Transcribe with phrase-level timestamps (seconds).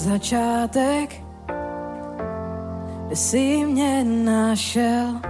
[0.00, 1.14] začátek,
[3.06, 5.20] kde jsi mě našel.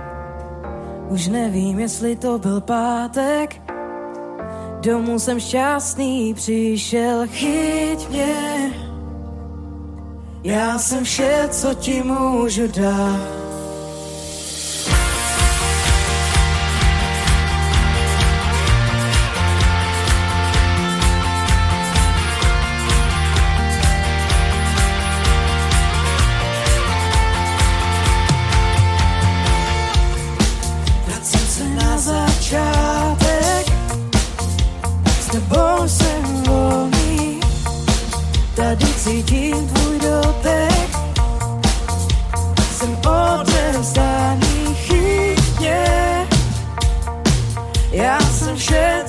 [1.08, 3.62] Už nevím, jestli to byl pátek,
[4.80, 7.26] domů jsem šťastný přišel.
[7.26, 8.72] Chyť mě,
[10.44, 13.39] já jsem vše, co ti můžu dát.
[35.90, 37.40] sem voľný
[38.54, 40.90] Tady cítim tvůj dotek
[42.78, 45.82] Jsem odevzdaný chytne
[47.90, 48.99] Ja jsem všetko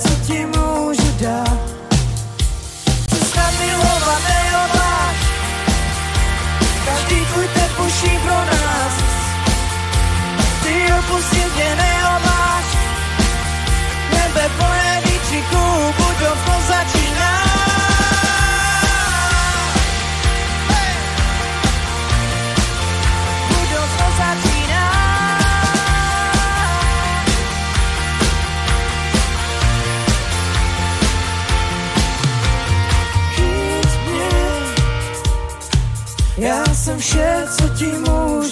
[37.82, 38.42] qui m'ont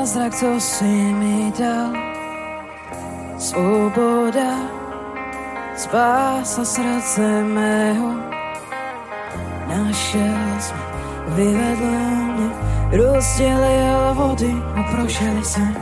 [0.00, 1.92] zázrak, co si mi dal.
[3.38, 4.56] Svoboda,
[5.76, 8.14] spása srdce mého,
[9.68, 10.80] našel jsme,
[11.28, 11.84] vyvedl
[12.36, 12.50] mě,
[12.96, 15.76] rozdělil vody a prošel jsem.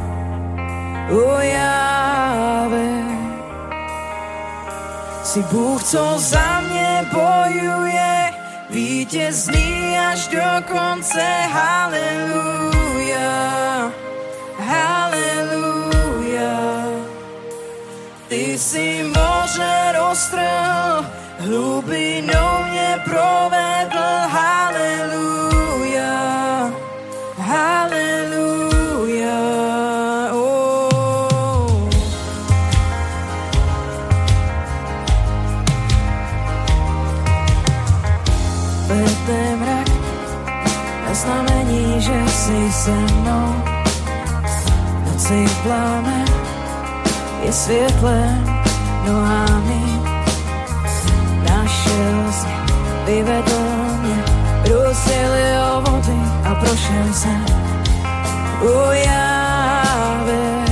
[1.11, 3.03] O Jáve,
[5.23, 8.31] si Bůh, co za mě bojuje,
[8.70, 10.43] vítězný až do
[10.75, 12.79] konce, haleluja,
[14.69, 16.59] haleluja.
[18.29, 21.06] Ty si moře roztrhl,
[21.38, 23.99] hlubinou mě provedl,
[24.29, 26.12] haleluja,
[27.38, 29.38] haleluja.
[30.32, 31.91] Oh.
[38.88, 39.88] Vedle mrak
[41.09, 43.18] na znamení, že jsi se
[45.28, 46.25] noci pláme
[47.42, 48.62] je světlem
[49.06, 49.82] nohami.
[51.50, 52.46] Našel jsi,
[53.04, 53.60] vyvedl
[54.00, 54.25] mě,
[54.75, 57.44] rozdělil vody a prošel jsem.
[58.60, 60.64] O Jáve,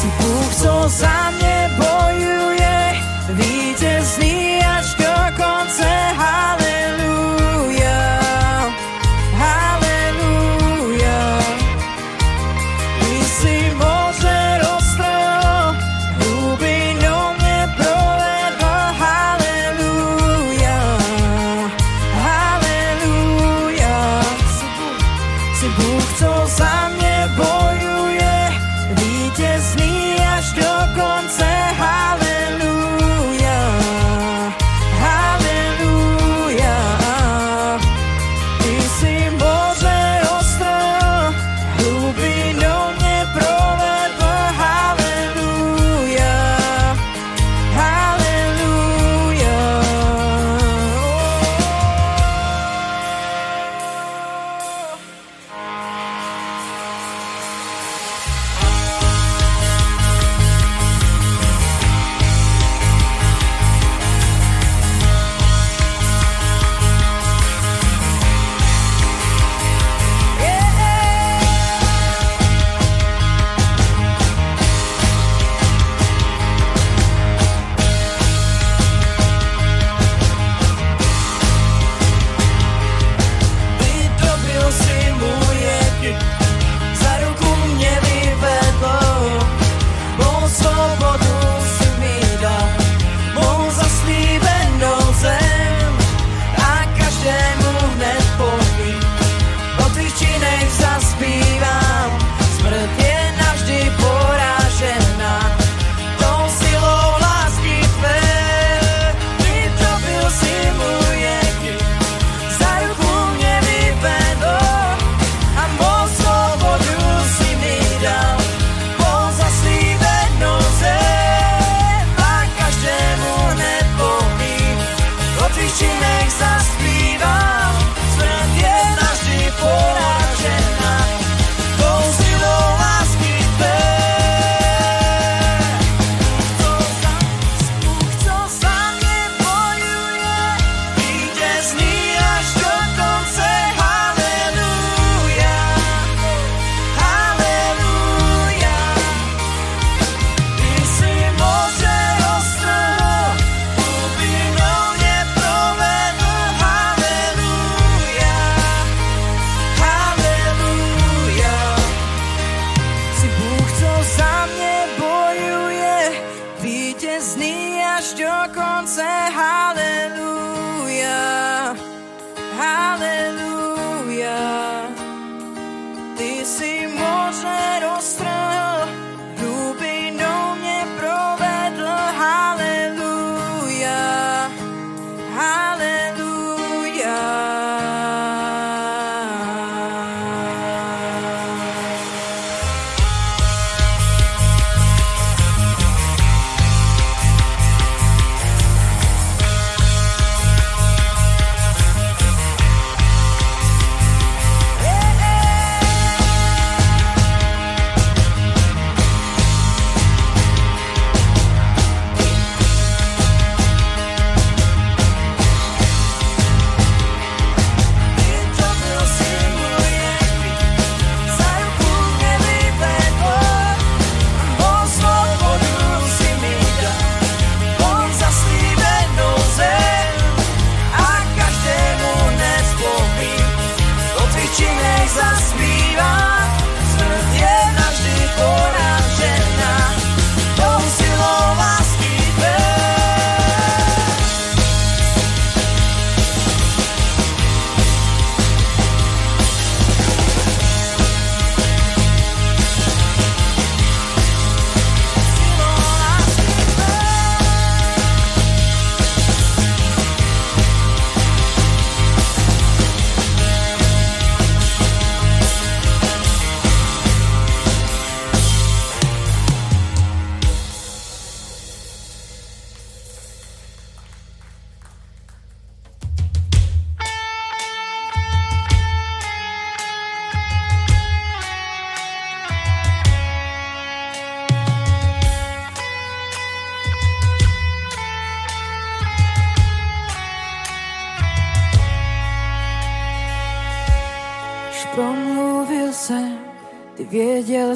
[0.00, 1.70] si Bůh, co za mě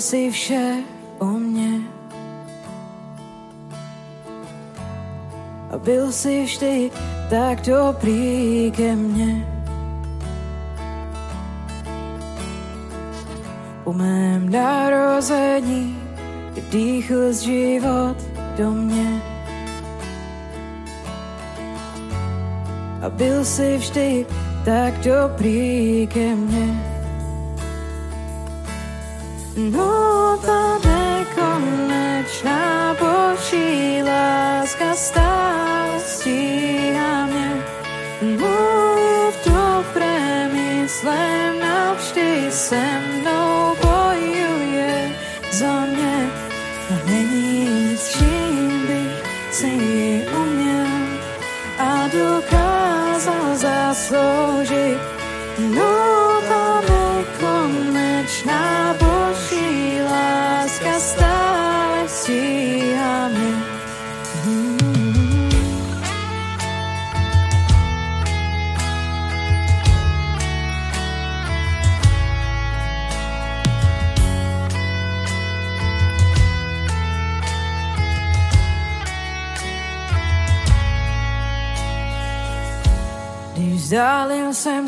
[0.07, 0.87] si vše
[1.19, 1.83] o mně.
[5.71, 6.91] A byl si vždy
[7.31, 9.47] tak dobrý ke mně.
[13.85, 15.99] Po mém narození
[16.71, 18.17] dýchl život
[18.57, 19.23] do mě.
[23.03, 24.27] A byl si vždy
[24.65, 26.96] tak dobrý ke mně.
[29.57, 32.61] No ta nekonečná
[33.01, 37.65] boží láska stále stíhá mě.
[38.37, 38.77] Moje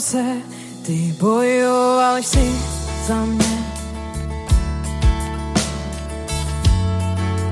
[0.09, 0.25] se,
[0.87, 2.53] ty bojoval jsi
[3.07, 3.59] za mě.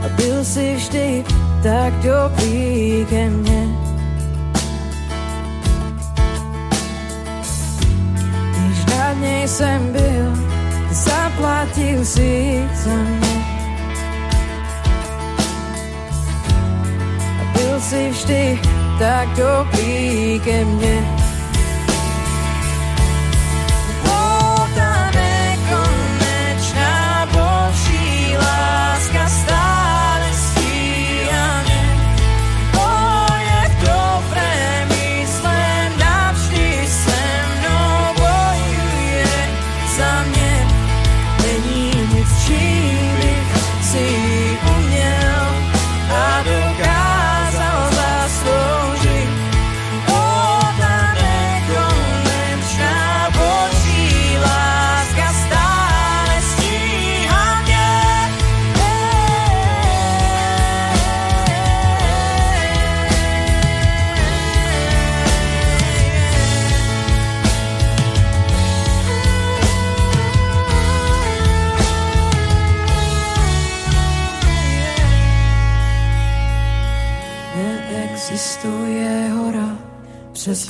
[0.04, 1.25] A byl jsi vždy
[1.62, 3.68] tak dobrý ke mně.
[8.50, 10.32] Když nad něj jsem byl,
[10.90, 13.36] zaplatil si za mě.
[17.40, 18.60] A byl jsi vždy
[18.98, 21.15] tak dobrý ke mně.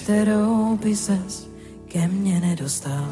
[0.07, 1.51] Kterou by ses
[1.89, 3.09] ke mně nedostal.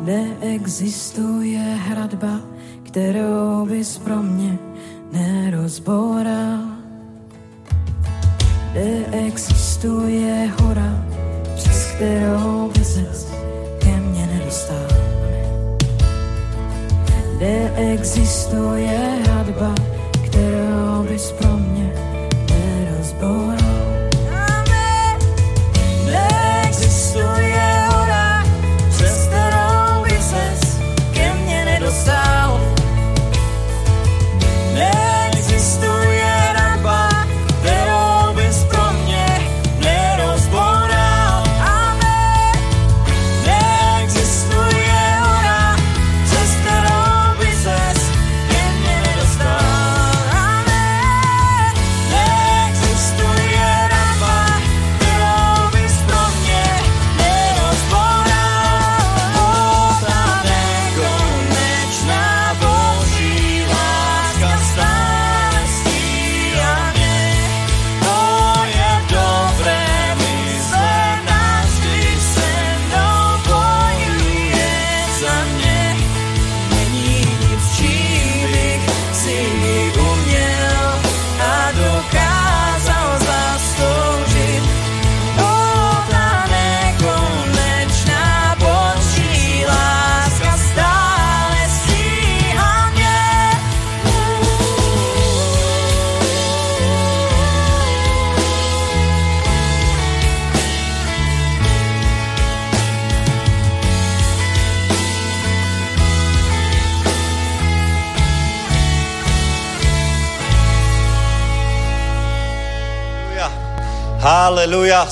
[0.00, 2.40] Neexistuje hradba,
[2.82, 4.58] kterou bys pro mě
[5.12, 6.51] nerozboral.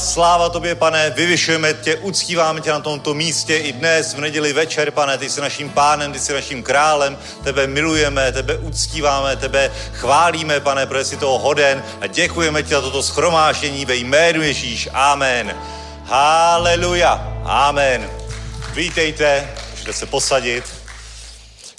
[0.00, 4.90] Sláva tobě, pane, vyvyšujeme tě, uctíváme tě na tomto místě i dnes, v neděli večer,
[4.90, 10.60] pane, ty jsi naším pánem, ty jsi naším králem, tebe milujeme, tebe uctíváme, tebe chválíme,
[10.60, 14.88] pane, protože jsi toho hoden a děkujeme ti za toto schromáždění ve jménu Ježíš.
[14.92, 15.56] Amen.
[16.04, 18.10] Haleluja, amen.
[18.74, 20.64] Vítejte, můžete se posadit.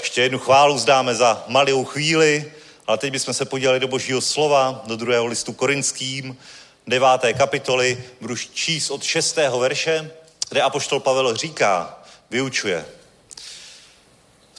[0.01, 2.51] Ještě jednu chválu zdáme za malou chvíli,
[2.87, 6.37] ale teď bychom se podívali do božího slova, do druhého listu korinským,
[6.87, 10.11] deváté kapitoly, budu číst od šestého verše,
[10.49, 12.85] kde apoštol Pavel říká, vyučuje.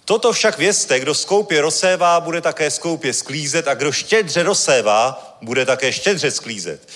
[0.04, 5.66] Toto však vězte, kdo skoupě rozsévá, bude také skoupě sklízet a kdo štědře rozsévá, bude
[5.66, 6.88] také štědře sklízet.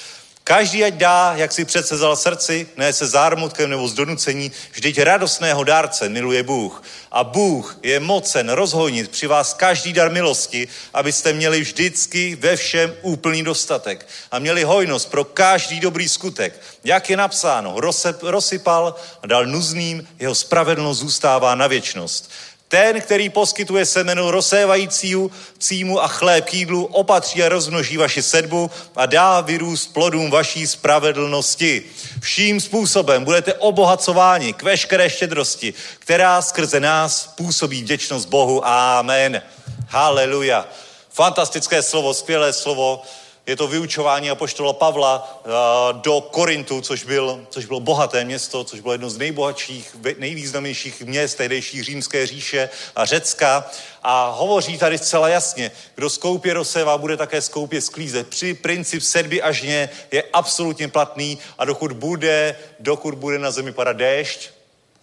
[0.48, 4.98] Každý ať dá, jak si přece vzal srdci, ne se zármutkem nebo z donucení, vždyť
[4.98, 6.82] radostného dárce miluje Bůh.
[7.10, 12.94] A Bůh je mocen rozhojnit při vás každý dar milosti, abyste měli vždycky ve všem
[13.02, 16.60] úplný dostatek a měli hojnost pro každý dobrý skutek.
[16.84, 17.76] Jak je napsáno,
[18.22, 22.30] rozsypal a dal nuzným, jeho spravedlnost zůstává na věčnost.
[22.68, 29.06] Ten, který poskytuje semeno rozsévajícímu a chléb k jídlu, opatří a rozmnoží vaši sedbu a
[29.06, 31.82] dá vyrůst plodům vaší spravedlnosti.
[32.20, 38.66] Vším způsobem budete obohacováni k veškeré štědrosti, která skrze nás působí vděčnost Bohu.
[38.66, 39.42] Amen.
[39.88, 40.68] Haleluja.
[41.10, 43.02] Fantastické slovo, skvělé slovo.
[43.46, 48.80] Je to vyučování apoštola Pavla uh, do Korintu, což, byl, což bylo bohaté město, což
[48.80, 53.70] bylo jedno z nejbohatších, nejvýznamnějších měst tehdejší římské říše a Řecka.
[54.02, 58.28] A hovoří tady zcela jasně, kdo skoupě rozsévá, bude také skoupě sklízet.
[58.28, 63.72] Při princip sedby a žně je absolutně platný a dokud bude, dokud bude na zemi
[63.72, 64.50] padat déšť,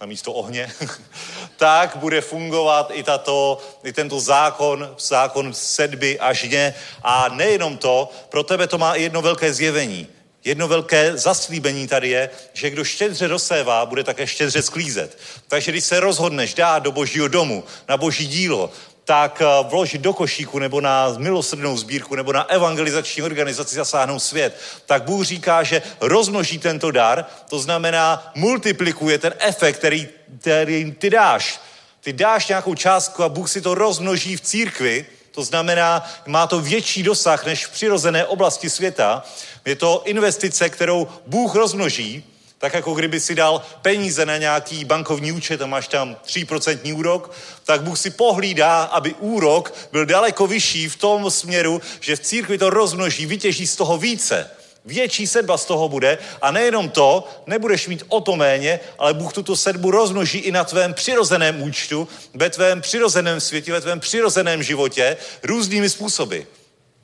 [0.00, 0.72] na místo ohně,
[1.56, 6.74] tak bude fungovat i, tato, i tento zákon, zákon sedby a žně.
[7.02, 10.08] A nejenom to, pro tebe to má i jedno velké zjevení.
[10.44, 15.18] Jedno velké zaslíbení tady je, že kdo štědře rozsévá, bude také štědře sklízet.
[15.48, 18.70] Takže když se rozhodneš dát do božího domu, na boží dílo,
[19.04, 25.02] tak vložit do košíku nebo na milosrdnou sbírku nebo na evangelizační organizaci zasáhnout svět, tak
[25.02, 30.08] Bůh říká, že rozmnoží tento dar, to znamená multiplikuje ten efekt, který,
[30.40, 31.60] který ty dáš.
[32.00, 36.60] Ty dáš nějakou částku a Bůh si to rozmnoží v církvi, to znamená, má to
[36.60, 39.24] větší dosah než v přirozené oblasti světa.
[39.64, 42.24] Je to investice, kterou Bůh rozmnoží,
[42.58, 47.32] tak jako kdyby si dal peníze na nějaký bankovní účet a máš tam 3% úrok,
[47.64, 52.58] tak Bůh si pohlídá, aby úrok byl daleko vyšší v tom směru, že v církvi
[52.58, 54.50] to rozmnoží, vytěží z toho více.
[54.84, 59.32] Větší sedba z toho bude a nejenom to, nebudeš mít o to méně, ale Bůh
[59.32, 64.62] tuto sedbu rozmnoží i na tvém přirozeném účtu, ve tvém přirozeném světě, ve tvém přirozeném
[64.62, 66.40] životě různými způsoby.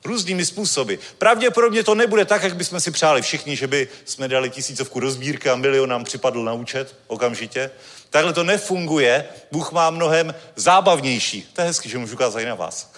[0.05, 0.95] Různými způsoby.
[1.17, 5.11] Pravděpodobně to nebude tak, jak bychom si přáli všichni, že by jsme dali tisícovku do
[5.11, 7.71] sbírky a milion nám připadl na účet okamžitě.
[8.09, 9.25] Takhle to nefunguje.
[9.51, 11.49] Bůh má mnohem zábavnější.
[11.53, 12.90] To je hezky, že můžu ukázat i na vás.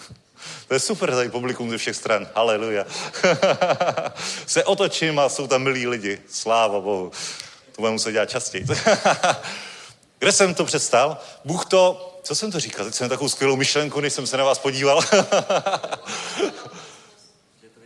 [0.68, 2.28] To je super, tady publikum ze všech stran.
[2.36, 2.86] Haleluja.
[4.48, 6.22] Se otočím a jsou tam milí lidi.
[6.30, 7.12] Sláva Bohu.
[7.72, 8.66] To budeme muset dělat častěji.
[10.20, 11.18] Kde jsem to přestal?
[11.46, 12.86] Bůh to, co jsem to říkal?
[12.86, 15.02] Teď jsem takovou skvělou myšlenku, než jsem se na vás podíval.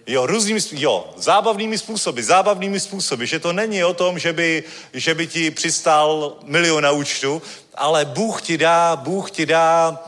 [0.10, 5.16] Jo, různými, jo, zábavnými způsoby, zábavnými způsoby, že to není o tom, že by, že
[5.16, 7.42] by ti přistál milion na účtu,
[7.76, 10.04] ale Bůh ti dá, Bůh ti dá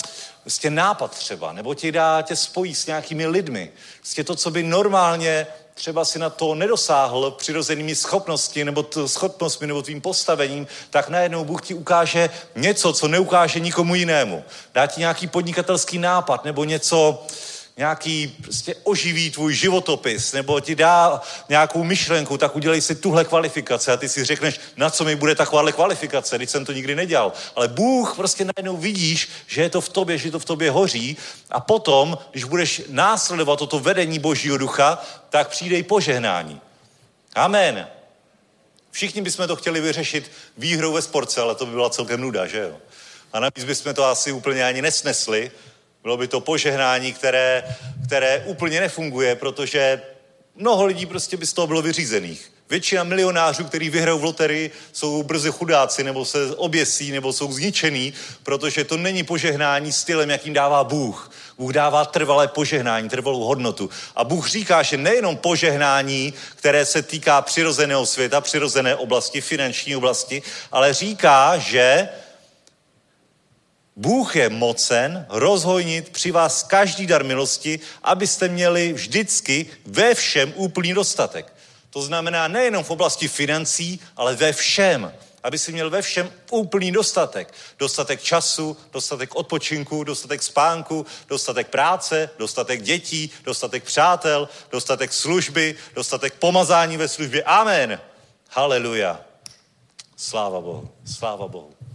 [0.49, 3.71] prostě nápad třeba, nebo ti dá, tě spojí s nějakými lidmi.
[3.99, 9.81] Prostě to, co by normálně třeba si na to nedosáhl přirozenými schopnosti nebo schopnostmi nebo
[9.81, 14.43] tvým postavením, tak najednou Bůh ti ukáže něco, co neukáže nikomu jinému.
[14.73, 17.25] Dá ti nějaký podnikatelský nápad nebo něco,
[17.79, 23.91] nějaký prostě oživí tvůj životopis nebo ti dá nějakou myšlenku, tak udělej si tuhle kvalifikaci
[23.91, 27.31] a ty si řekneš, na co mi bude takováhle kvalifikace, když jsem to nikdy nedělal.
[27.55, 31.17] Ale Bůh prostě najednou vidíš, že je to v tobě, že to v tobě hoří
[31.49, 36.61] a potom, když budeš následovat toto vedení Božího ducha, tak přijde i požehnání.
[37.35, 37.87] Amen.
[38.91, 42.59] Všichni bychom to chtěli vyřešit výhrou ve sportce, ale to by byla celkem nuda, že
[42.59, 42.77] jo?
[43.33, 45.51] A navíc bychom to asi úplně ani nesnesli,
[46.03, 47.63] bylo by to požehnání, které,
[48.05, 50.01] které úplně nefunguje, protože
[50.55, 52.51] mnoho lidí prostě by z toho bylo vyřízených.
[52.69, 58.13] Většina milionářů, kteří vyhrajou v loterii, jsou brzy chudáci, nebo se oběsí, nebo jsou zničený,
[58.43, 61.31] protože to není požehnání stylem, jakým dává Bůh.
[61.57, 63.89] Bůh dává trvalé požehnání, trvalou hodnotu.
[64.15, 70.41] A Bůh říká, že nejenom požehnání, které se týká přirozeného světa, přirozené oblasti, finanční oblasti,
[70.71, 72.09] ale říká, že
[73.99, 80.93] Bůh je mocen rozhojnit při vás každý dar milosti, abyste měli vždycky ve všem úplný
[80.93, 81.53] dostatek.
[81.89, 85.13] To znamená nejenom v oblasti financí, ale ve všem.
[85.43, 87.53] Aby si měl ve všem úplný dostatek.
[87.79, 96.33] Dostatek času, dostatek odpočinku, dostatek spánku, dostatek práce, dostatek dětí, dostatek přátel, dostatek služby, dostatek
[96.33, 97.43] pomazání ve službě.
[97.43, 97.99] Amen.
[98.49, 99.21] Haleluja.
[100.17, 100.89] Sláva Bohu.
[101.05, 101.88] Sláva Bohu.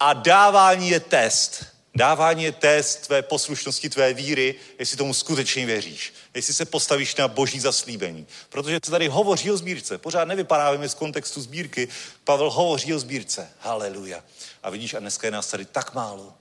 [0.00, 1.66] A dávání je test.
[1.94, 6.14] Dávání je test tvé poslušnosti, tvé víry, jestli tomu skutečně věříš.
[6.34, 8.26] Jestli se postavíš na boží zaslíbení.
[8.48, 9.98] Protože se tady hovoří o sbírce.
[9.98, 11.88] Pořád nevypadáváme z kontextu sbírky.
[12.24, 13.50] Pavel hovoří o sbírce.
[13.58, 14.24] Haleluja.
[14.62, 16.34] A vidíš, a dneska je nás tady tak málo.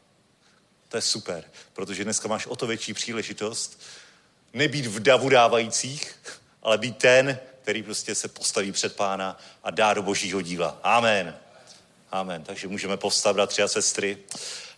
[0.90, 3.80] To je super, protože dneska máš o to větší příležitost
[4.54, 6.16] nebýt v davu dávajících,
[6.64, 10.80] ale být ten, který prostě se postaví před pána a dá do božího díla.
[10.84, 11.45] Amen.
[12.16, 12.44] Amen.
[12.44, 14.18] Takže můžeme povstat, bratři a sestry.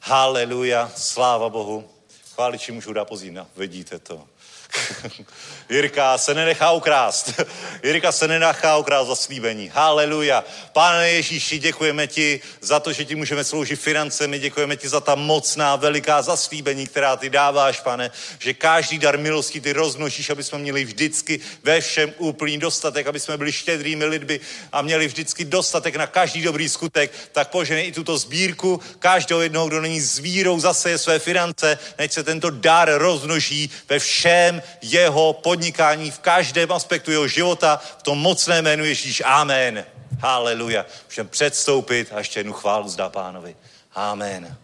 [0.01, 1.89] Haleluja, sláva Bohu.
[2.33, 4.27] Chváliči můžu dát pozína, vidíte to.
[5.69, 7.41] Jirka se nenechá ukrást.
[7.83, 9.71] Jirka se nenechá ukrást za slíbení.
[9.73, 10.43] Haleluja.
[10.73, 14.39] Pane Ježíši, děkujeme ti za to, že ti můžeme sloužit financemi.
[14.39, 18.11] Děkujeme ti za ta mocná, veliká zaslíbení, která ty dáváš, pane.
[18.39, 23.19] Že každý dar milosti ty rozmnožíš, aby jsme měli vždycky ve všem úplný dostatek, aby
[23.19, 24.39] jsme byli štědrými lidmi
[24.71, 27.11] a měli vždycky dostatek na každý dobrý skutek.
[27.31, 32.13] Tak poženej i tuto sbírku každého jednoho, kdo není s vírou zase své finance, nech
[32.13, 38.17] se tento dar rozmnoží ve všem jeho podnikání, v každém aspektu jeho života, v tom
[38.17, 39.23] mocné jménu Ježíš.
[39.25, 39.85] Amen.
[40.21, 40.85] Haleluja.
[41.05, 43.55] Můžeme předstoupit a ještě jednu chválu zdá pánovi.
[43.95, 44.57] Amen.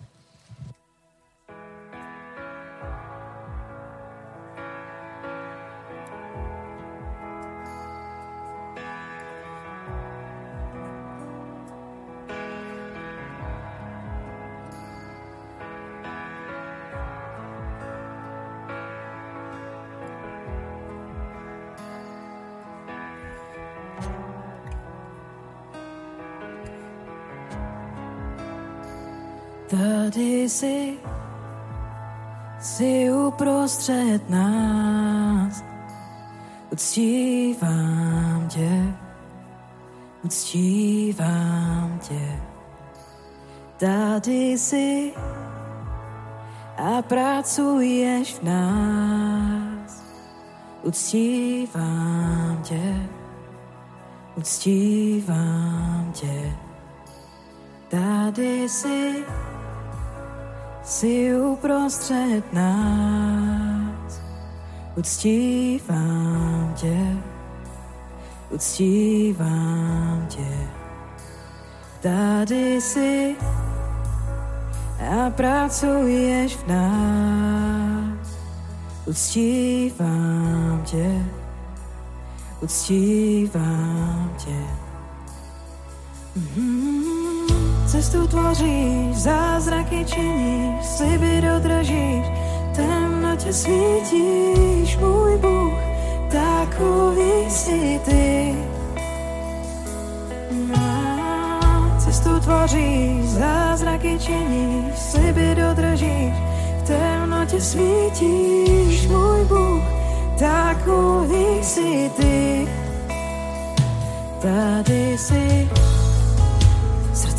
[29.73, 30.97] Tady jsi,
[32.59, 35.63] jsi uprostřed nás.
[36.71, 38.93] Uctívám tě,
[40.23, 42.41] uctívám tě.
[43.77, 45.13] Tady jsi
[46.77, 50.03] a pracuješ v nás.
[50.83, 53.09] Uctívám tě,
[54.35, 56.55] uctívám tě.
[57.89, 59.25] Tady jsi,
[60.83, 64.21] jsi uprostřed nás.
[64.95, 67.17] Uctívám tě,
[68.49, 70.67] uctívám tě.
[72.01, 73.35] Tady jsi
[74.99, 78.37] a pracuješ v nás.
[79.05, 81.25] Uctívám tě,
[82.61, 84.59] uctívám tě.
[86.37, 87.02] Mm-hmm.
[87.93, 92.25] Cestu tvoříš, zázraky činíš, sliby dodržíš,
[92.75, 95.73] temnotě svítíš, můj Bůh,
[96.31, 98.55] takový jsi ty.
[101.99, 106.33] Cestu tvoříš, zázraky činíš, sliby dodržíš,
[106.77, 109.83] v temnotě svítíš, můj Bůh,
[110.39, 112.67] takový jsi ty.
[114.41, 115.69] Tady jsi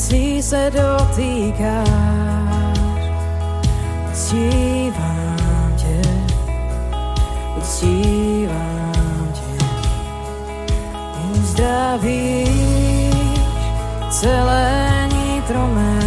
[0.05, 1.89] srdcí se dotýkáš,
[4.13, 6.03] uctívám tě,
[7.59, 9.65] uctívám tě.
[11.33, 12.55] Uzdravíš
[14.11, 16.04] celé nitro mé,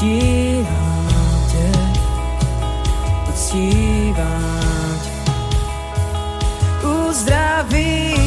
[0.00, 1.68] Uctívám tě.
[6.88, 8.22] Uzdravíš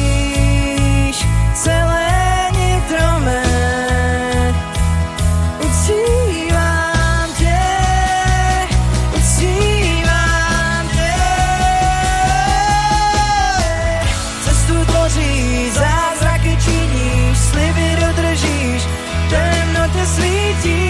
[1.54, 4.54] celé nitro mé.
[5.66, 7.60] Uctívám tě,
[9.18, 11.14] uctívám tě.
[14.44, 18.82] Cestu tvoříš, zázraky činíš, sliby dodržíš,
[19.30, 20.83] temnotě svítíš,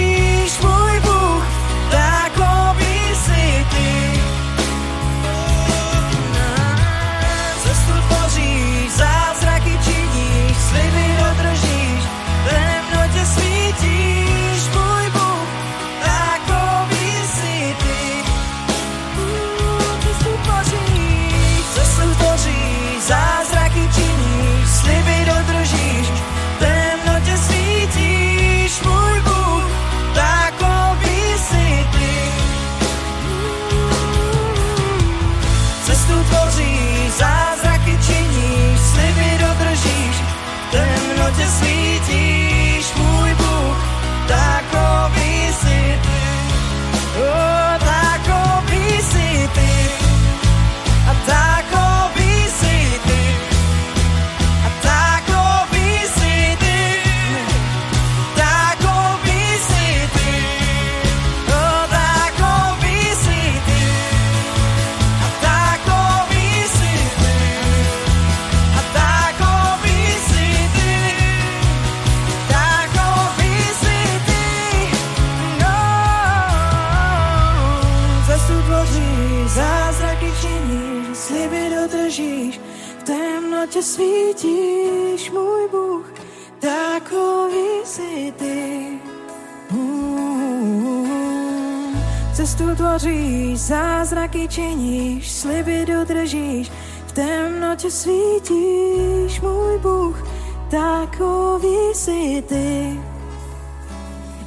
[94.24, 96.72] zázraky činíš, sliby dodržíš,
[97.06, 100.28] v temnote svítiš, můj Bůh,
[100.70, 103.00] takový si ty.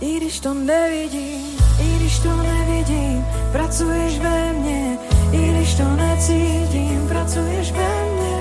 [0.02, 4.98] I když to nevidím, i když to nevidím, pracuješ ve mně,
[5.32, 8.40] i když to necítím, pracuješ ve mně.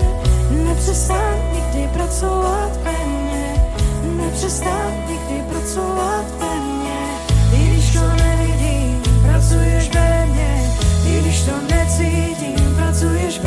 [0.64, 3.72] Nepřestaň nikdy pracovat ve mně,
[4.25, 6.56] nepřestaň nikdy pracovat ve mně.
[11.47, 13.39] I když to necítím, pracuješ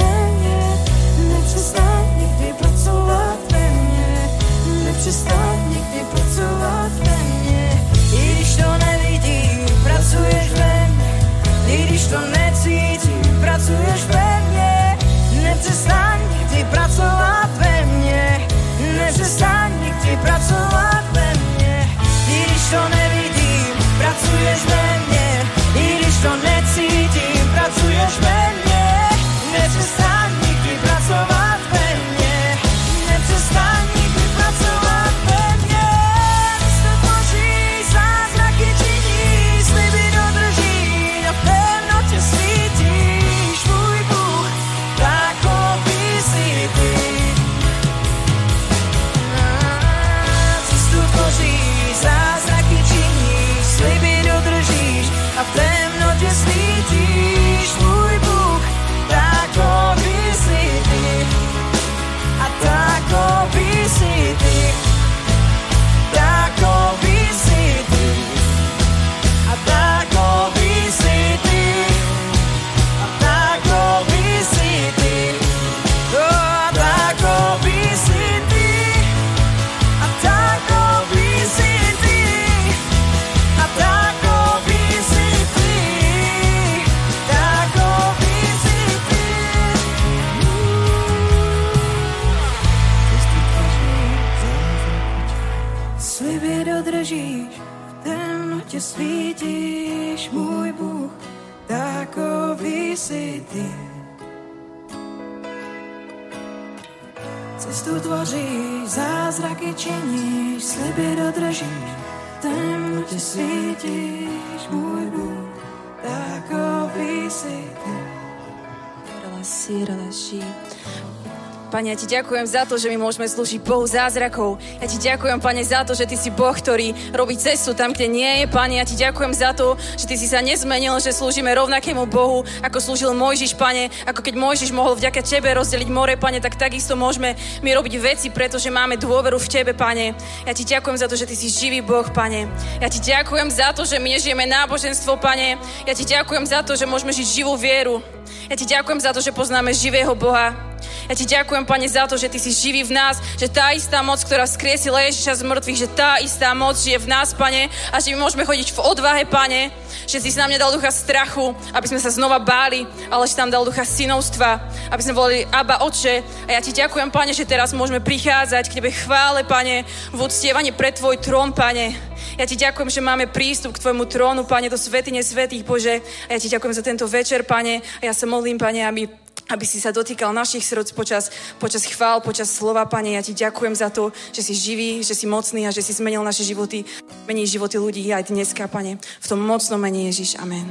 [122.10, 124.58] ďakujem za to, že my môžeme slúžiť Bohu zázrakov.
[124.82, 128.10] Ja ti ďakujem, Pane, za to, že Ty si Boh, ktorý robí cestu tam, kde
[128.10, 128.46] nie je.
[128.50, 132.42] Pane, ja ti ďakujem za to, že Ty si sa nezmenil, že slúžime rovnakému Bohu,
[132.66, 133.94] ako slúžil Mojžiš, Pane.
[134.10, 138.28] Ako keď Mojžiš mohol vďaka Tebe rozdeliť more, Pane, tak takisto môžeme my robiť veci,
[138.34, 140.18] pretože máme dôveru v Tebe, Pane.
[140.50, 142.50] Ja ti ďakujem za to, že Ty si živý Boh, Pane.
[142.82, 145.62] Ja ti ďakujem za to, že my nežijeme náboženstvo, Pane.
[145.86, 148.02] Ja ti ďakujem za to, že môžeme žiť živú vieru.
[148.50, 150.69] Ja ti ďakujem za to, že poznáme živého Boha.
[151.10, 154.06] Ja ti ďakujem, Pane, za to, že Ty si živý v nás, že tá istá
[154.06, 157.98] moc, ktorá skriesila Ježiša z mŕtvych, že tá istá moc žije v nás, Pane, a
[157.98, 159.74] že my môžeme chodiť v odvahe, Pane,
[160.06, 163.66] že si nám nedal ducha strachu, aby sme sa znova báli, ale že tam dal
[163.66, 164.62] ducha synovstva,
[164.94, 166.22] aby sme volali Abba Oče.
[166.46, 170.74] A ja ti ďakujem, Pane, že teraz môžeme prichádzať k Tebe chvále, Pane, v uctievaní
[170.74, 171.94] pre Tvoj trón, Pane.
[172.40, 176.00] Ja ti ďakujem, že máme prístup k Tvojmu trónu, Pane, do svetine svetých, Bože.
[176.32, 177.84] A ja ti ďakujem za tento večer, Pane.
[178.00, 179.12] A ja sa modlím, Pane, aby
[179.50, 183.18] aby si sa dotýkal našich srdc počas, počas chvál, počas slova, Pane.
[183.18, 186.22] Ja ti ďakujem za to, že si živý, že si mocný a že si zmenil
[186.22, 186.86] naše životy,
[187.26, 189.02] mení životy ľudí aj dneska, Pane.
[189.02, 190.38] V tom mocnom mene Ježiš.
[190.38, 190.70] Amen.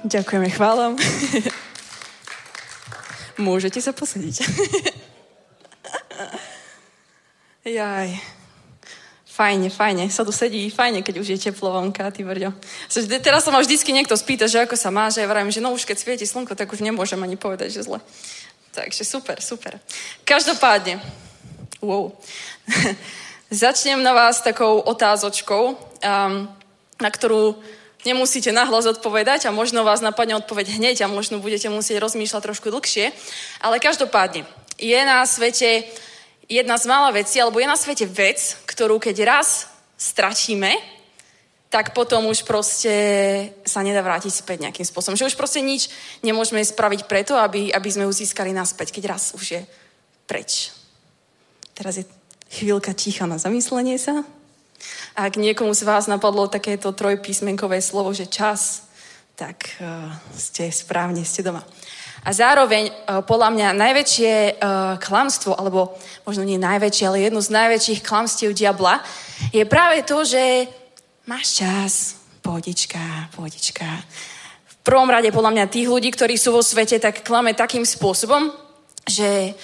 [0.00, 0.96] Ďakujeme, chválam.
[3.36, 4.40] Môžete sa posadiť.
[7.68, 8.39] Jaj.
[9.40, 12.52] Fajne, fajne, sa tu sedí, fajne, keď už je teplo vonka, ty vrďo.
[13.24, 15.72] Teraz sa ma vždycky niekto spýta, že ako sa má, že ja vravím, že no
[15.72, 18.04] už keď svieti slnko, tak už nemôžem ani povedať, že zle.
[18.76, 19.80] Takže super, super.
[20.28, 21.00] Každopádne,
[21.80, 22.12] wow.
[23.48, 25.76] Začnem na vás takou otázočkou, um,
[27.00, 27.56] na ktorú
[28.04, 32.68] nemusíte nahlas odpovedať a možno vás napadne odpoveď hneď a možno budete musieť rozmýšľať trošku
[32.68, 33.08] dlhšie.
[33.64, 34.44] Ale každopádne,
[34.76, 35.88] je na svete
[36.50, 40.74] jedna z mála vecí, alebo je na svete vec, ktorú keď raz stratíme,
[41.70, 42.90] tak potom už proste
[43.62, 45.14] sa nedá vrátiť späť nejakým spôsobom.
[45.14, 45.86] Že už proste nič
[46.26, 49.62] nemôžeme spraviť preto, aby, aby sme ju získali naspäť, keď raz už je
[50.26, 50.74] preč.
[51.78, 52.04] Teraz je
[52.50, 54.26] chvíľka ticha na zamyslenie sa.
[55.14, 58.90] Ak niekomu z vás napadlo takéto trojpísmenkové slovo, že čas,
[59.38, 61.62] tak uh, ste správne, ste doma.
[62.20, 65.96] A zároveň, uh, podľa mňa, najväčšie uh, klamstvo, alebo
[66.28, 69.00] možno nie najväčšie, ale jedno z najväčších klamstiev diabla,
[69.50, 70.68] je práve to, že
[71.24, 71.92] máš čas,
[72.44, 73.86] pohodička, pohodička.
[74.68, 78.52] V prvom rade, podľa mňa, tých ľudí, ktorí sú vo svete, tak klame takým spôsobom,
[79.08, 79.56] že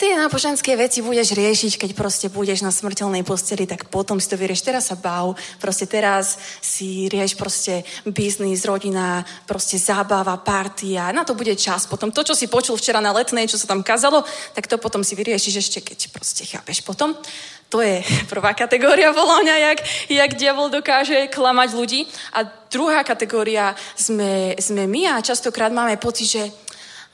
[0.00, 4.40] ty náboženské veci budeš riešiť, keď proste budeš na smrteľnej posteli, tak potom si to
[4.40, 4.64] vyrieš.
[4.64, 11.20] Teraz sa bav, proste teraz si rieš proste biznis, rodina, proste zábava, party a na
[11.20, 11.84] to bude čas.
[11.84, 14.24] Potom to, čo si počul včera na letnej, čo sa tam kazalo,
[14.56, 17.12] tak to potom si vyriešiš ešte, keď proste chápeš potom.
[17.68, 18.00] To je
[18.32, 19.78] prvá kategória podľa jak,
[20.08, 22.08] jak diabol dokáže klamať ľudí.
[22.32, 26.69] A druhá kategória sme, sme my a častokrát máme pocit, že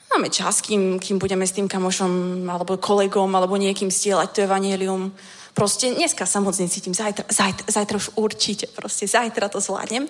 [0.07, 5.11] Máme čas, kým, kým budeme s tým kamošom alebo kolegom alebo niekým stielať to evanielium.
[5.51, 10.07] Proste dneska sa moc necítim, zajtra, zajtra, zajtra už určite, proste zajtra to zvládnem.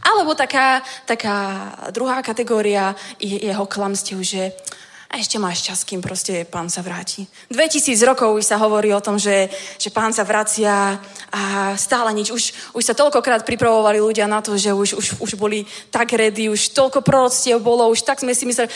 [0.00, 1.36] Alebo taká, taká
[1.92, 4.56] druhá kategória je jeho klamstiev, že
[5.14, 7.22] a ešte máš čas, kým proste pán sa vráti.
[7.46, 9.46] 2000 rokov už sa hovorí o tom, že,
[9.78, 10.98] že pán sa vracia
[11.30, 12.34] a stále nič.
[12.34, 15.62] Už, už sa toľkokrát pripravovali ľudia na to, že už, už, už boli
[15.94, 18.66] tak ready, už toľko proroctiev bolo, už tak sme si mysleli,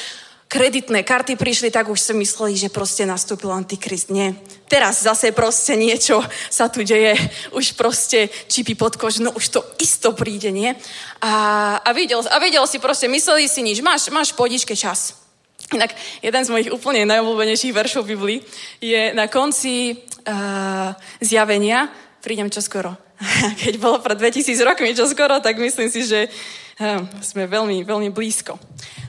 [0.49, 4.09] kreditné karty prišli, tak už si mysleli, že proste nastúpil Antikrist.
[4.09, 4.33] Nie.
[4.65, 7.15] Teraz zase proste niečo sa tu deje.
[7.53, 10.73] Už proste čipy pod kož, no už to isto príde, nie?
[11.21, 15.21] A, a, videl, a videl si proste, mysleli si nič, máš, máš podičke čas.
[15.69, 15.93] Inak
[16.25, 18.41] jeden z mojich úplne najobľúbenejších veršov Biblii
[18.81, 21.93] je na konci uh, zjavenia,
[22.25, 22.97] prídem čoskoro.
[23.63, 28.57] Keď bolo pred 2000 rokmi čoskoro, tak myslím si, že uh, sme veľmi, veľmi blízko.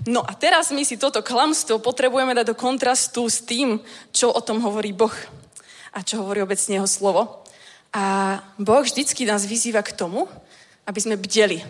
[0.07, 3.83] No a teraz my si toto klamstvo potrebujeme dať do kontrastu s tým,
[4.15, 5.11] čo o tom hovorí Boh
[5.91, 7.43] a čo hovorí obecne jeho slovo.
[7.91, 10.29] A Boh vždycky nás vyzýva k tomu,
[10.87, 11.65] aby sme bdeli.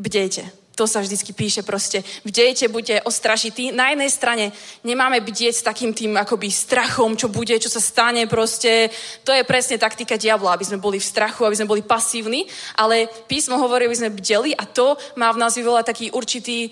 [0.00, 0.65] Bdejte.
[0.76, 2.04] To sa vždycky píše proste.
[2.20, 3.72] Bdejte, buďte ostražití.
[3.72, 4.44] Na jednej strane
[4.84, 8.92] nemáme bdieť s takým tým akoby strachom, čo bude, čo sa stane proste.
[9.24, 12.44] To je presne taktika diabla, aby sme boli v strachu, aby sme boli pasívni.
[12.76, 16.68] Ale písmo hovorí, aby sme bdeli a to má v nás vyvolať taký určitý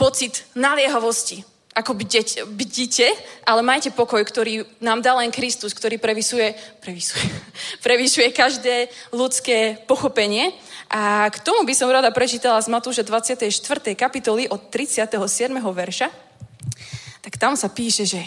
[0.00, 1.44] pocit naliehavosti.
[1.76, 3.04] Ako bdeť, bdite,
[3.44, 7.28] ale majte pokoj, ktorý nám dá len Kristus, ktorý previsuje, previsuje,
[7.84, 10.56] prevyšuje každé ľudské pochopenie.
[10.90, 13.50] A k tomu by som rada prečítala z Matúša 24.
[13.98, 15.18] kapitoly od 37.
[15.58, 16.08] verša.
[17.26, 18.22] Tak tam sa píše, že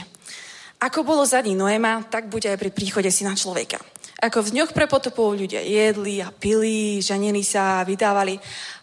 [0.79, 3.79] ako bolo za dní Noema, tak bude aj pri príchode syna človeka.
[4.19, 8.35] Ako v dňoch pre potopov ľudia jedli a pili, ženili sa a vydávali,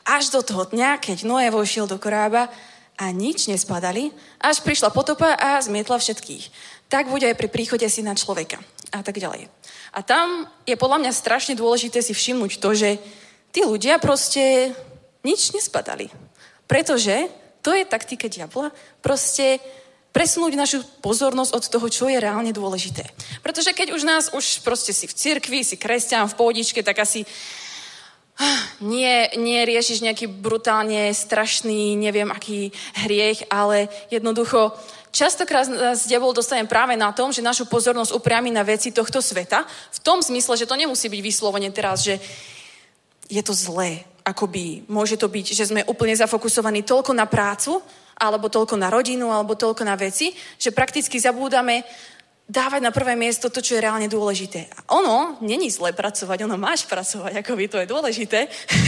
[0.09, 2.49] až do toho dňa, keď Noé vošiel do korába
[2.97, 4.09] a nič nespadali,
[4.41, 6.49] až prišla potopa a zmietla všetkých.
[6.89, 8.57] Tak bude aj pri príchode syna človeka.
[8.97, 9.53] A tak ďalej.
[9.93, 12.97] A tam je podľa mňa strašne dôležité si všimnúť to, že
[13.57, 14.77] tí ľudia proste
[15.25, 16.13] nič nespadali.
[16.69, 17.33] Pretože
[17.65, 18.69] to je taktika diabla.
[19.01, 19.57] Proste
[20.13, 23.09] presunúť našu pozornosť od toho, čo je reálne dôležité.
[23.41, 27.25] Pretože keď už nás, už proste si v cirkvi, si kresťan v pohodičke, tak asi
[28.37, 32.77] ah, nie, nie riešiš nejaký brutálne strašný, neviem aký
[33.09, 34.77] hriech, ale jednoducho
[35.17, 39.65] častokrát nás diabol dostane práve na tom, že našu pozornosť upriami na veci tohto sveta,
[39.69, 42.21] v tom zmysle, že to nemusí byť vyslovene teraz, že
[43.27, 44.07] je to zlé.
[44.27, 47.79] Akoby môže to byť, že sme úplne zafokusovaní toľko na prácu,
[48.17, 51.85] alebo toľko na rodinu, alebo toľko na veci, že prakticky zabúdame
[52.47, 54.71] dávať na prvé miesto to, čo je reálne dôležité.
[54.71, 58.41] A ono není zle pracovať, ono máš pracovať, ako by to je dôležité.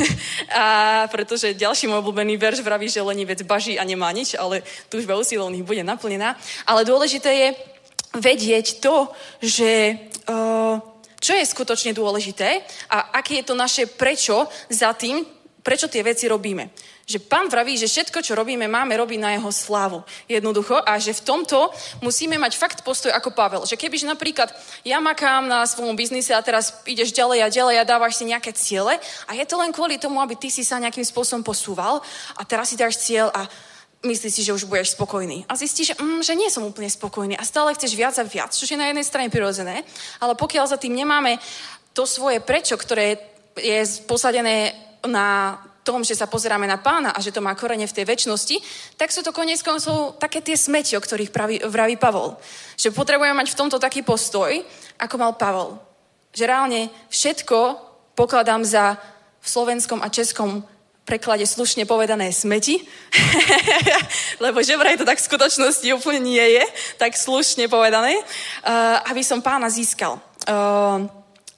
[0.63, 0.67] a
[1.11, 5.67] pretože ďalší môj obľúbený verš vraví, že vec baží a nemá nič, ale túžba usilovných
[5.67, 6.39] bude naplnená.
[6.71, 7.49] Ale dôležité je
[8.15, 9.11] vedieť to,
[9.43, 9.99] že
[10.31, 10.79] uh,
[11.19, 15.27] čo je skutočne dôležité a aké je to naše prečo za tým,
[15.63, 16.71] prečo tie veci robíme.
[17.09, 20.05] Že pán vraví, že všetko, čo robíme, máme robiť na jeho slávu.
[20.29, 20.77] Jednoducho.
[20.85, 21.73] A že v tomto
[22.05, 23.65] musíme mať fakt postoj ako Pavel.
[23.65, 24.53] Že kebyže napríklad
[24.85, 28.53] ja makám na svojom biznise a teraz ideš ďalej a ďalej a dávaš si nejaké
[28.53, 32.05] ciele a je to len kvôli tomu, aby ty si sa nejakým spôsobom posúval
[32.37, 33.49] a teraz si dáš cieľ a
[34.03, 35.43] myslíš si, že už budeš spokojný.
[35.51, 38.55] A zistíš, že, mm, že nie som úplne spokojný a stále chceš viac a viac,
[38.55, 39.83] čo je na jednej strane prirodzené,
[40.23, 41.39] ale pokiaľ za tým nemáme
[41.91, 43.19] to svoje prečo, ktoré
[43.59, 44.71] je posadené
[45.03, 48.57] na tom, že sa pozeráme na pána a že to má korene v tej väčšnosti,
[49.01, 52.37] tak sú to konec koncov také tie smeti, o ktorých praví, vraví Pavol.
[52.77, 54.53] Že potrebujeme mať v tomto taký postoj,
[55.01, 55.81] ako mal Pavol.
[56.37, 57.59] Že reálne všetko
[58.13, 59.01] pokladám za
[59.41, 60.61] v slovenskom a českom
[61.09, 62.85] preklade slušne povedané smeti,
[64.45, 66.65] lebo že vraj to tak v skutočnosti úplne nie je,
[67.01, 70.21] tak slušne povedané, uh, aby som pána získal.
[70.45, 71.09] Uh,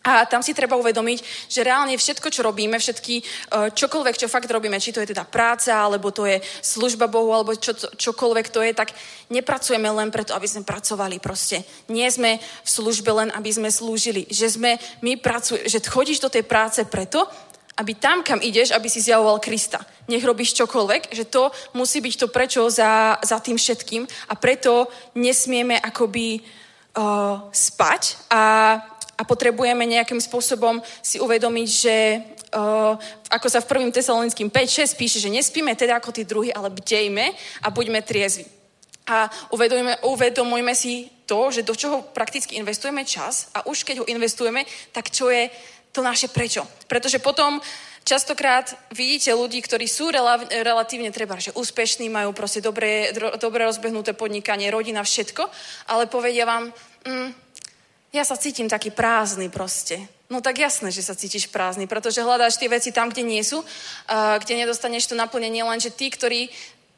[0.01, 4.49] A tam si treba uvedomiť, že reálne všetko, čo robíme, všetky, eh, čokoľvek, čo fakt
[4.49, 8.65] robíme, či to je teda práca, alebo to je služba Bohu, alebo čo, čokoľvek to
[8.65, 8.97] je, tak
[9.29, 11.69] nepracujeme len preto, aby sme pracovali proste.
[11.93, 14.25] Nie sme v službe len, aby sme slúžili.
[14.33, 17.29] Že sme, my pracujeme, že chodíš do tej práce preto,
[17.81, 19.81] aby tam, kam ideš, aby si zjavoval Krista.
[20.13, 24.93] Nech robíš čokoľvek, že to musí byť to prečo za, za tým všetkým a preto
[25.17, 26.45] nesmieme akoby
[26.95, 28.43] uh, spať a
[29.21, 31.97] a potrebujeme nejakým spôsobom si uvedomiť, že
[32.57, 32.97] uh,
[33.29, 33.93] ako sa v 1.
[33.93, 38.49] Tesalonickým 5.6 píše, že nespíme teda ako tí druhí, ale bdejme a buďme triezvi.
[39.05, 44.09] A uvedomujeme, uvedomujme si to, že do čoho prakticky investujeme čas a už keď ho
[44.09, 44.65] investujeme,
[44.97, 45.53] tak čo je
[45.93, 46.67] to naše prečo.
[46.87, 47.61] Pretože potom
[48.01, 54.17] Častokrát vidíte ľudí, ktorí sú rela, relatívne treba, že úspešní, majú proste dobre, dobre rozbehnuté
[54.17, 55.45] podnikanie, rodina, všetko,
[55.93, 56.73] ale povedia vám,
[57.05, 57.29] mm,
[58.11, 60.01] ja sa cítim taký prázdny proste.
[60.33, 63.63] No tak jasné, že sa cítiš prázdny, pretože hľadáš tie veci tam, kde nie sú,
[63.63, 66.51] uh, kde nedostaneš to naplnenie, lenže tí, ktorí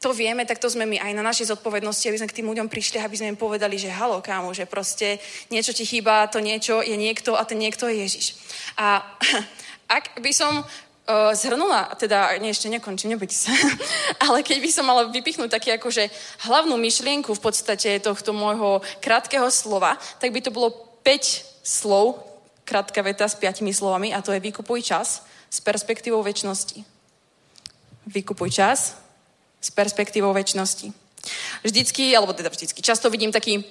[0.03, 2.67] to vieme, tak to sme my aj na našej zodpovednosti, aby sme k tým ľuďom
[2.67, 6.83] prišli, aby sme im povedali, že halo, kámo, že proste niečo ti chýba, to niečo
[6.83, 8.35] je niekto a ten niekto je Ježiš.
[8.75, 8.99] A
[10.03, 13.55] ak by som uh, zhrnula, teda nie, ešte nekončím, nebojte sa,
[14.27, 16.11] ale keď by som mala vypichnúť taký akože
[16.51, 22.27] hlavnú myšlienku v podstate tohto môjho krátkeho slova, tak by to bolo 5 slov,
[22.67, 26.83] krátka veta s piatimi slovami a to je vykupuj čas s perspektívou väčšnosti.
[28.03, 29.02] Vykupuj čas
[29.63, 30.91] s perspektívou väčšnosti.
[31.63, 33.63] Vždycky, alebo teda vždycky, často vidím taký,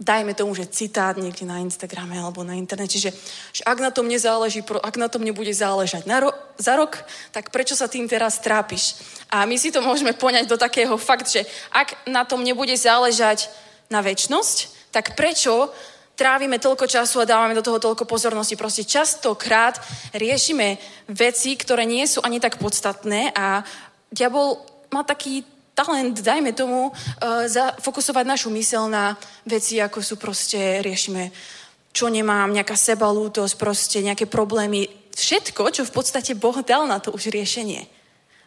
[0.00, 3.10] dajme tomu, že citát niekde na Instagrame alebo na internete, že,
[3.52, 7.02] že ak na tom nezáleží, ak na tom nebude záležať na ro- za rok,
[7.34, 8.96] tak prečo sa tým teraz trápiš?
[9.28, 13.50] A my si to môžeme poňať do takého fakt, že ak na tom nebude záležať
[13.90, 14.56] na väčšnosť,
[14.94, 15.68] tak prečo
[16.14, 18.58] trávime toľko času a dávame do toho toľko pozornosti.
[18.58, 19.78] Proste častokrát
[20.14, 20.78] riešime
[21.10, 23.62] veci, ktoré nie sú ani tak podstatné a
[24.10, 24.62] diabol
[24.92, 25.44] má taký
[25.76, 29.14] talent, dajme tomu, uh, zafokusovať našu mysel na
[29.46, 31.30] veci, ako sú proste, riešime,
[31.94, 34.90] čo nemám, nejaká sebalútosť, proste nejaké problémy.
[35.14, 37.98] Všetko, čo v podstate Boh dal na to už riešenie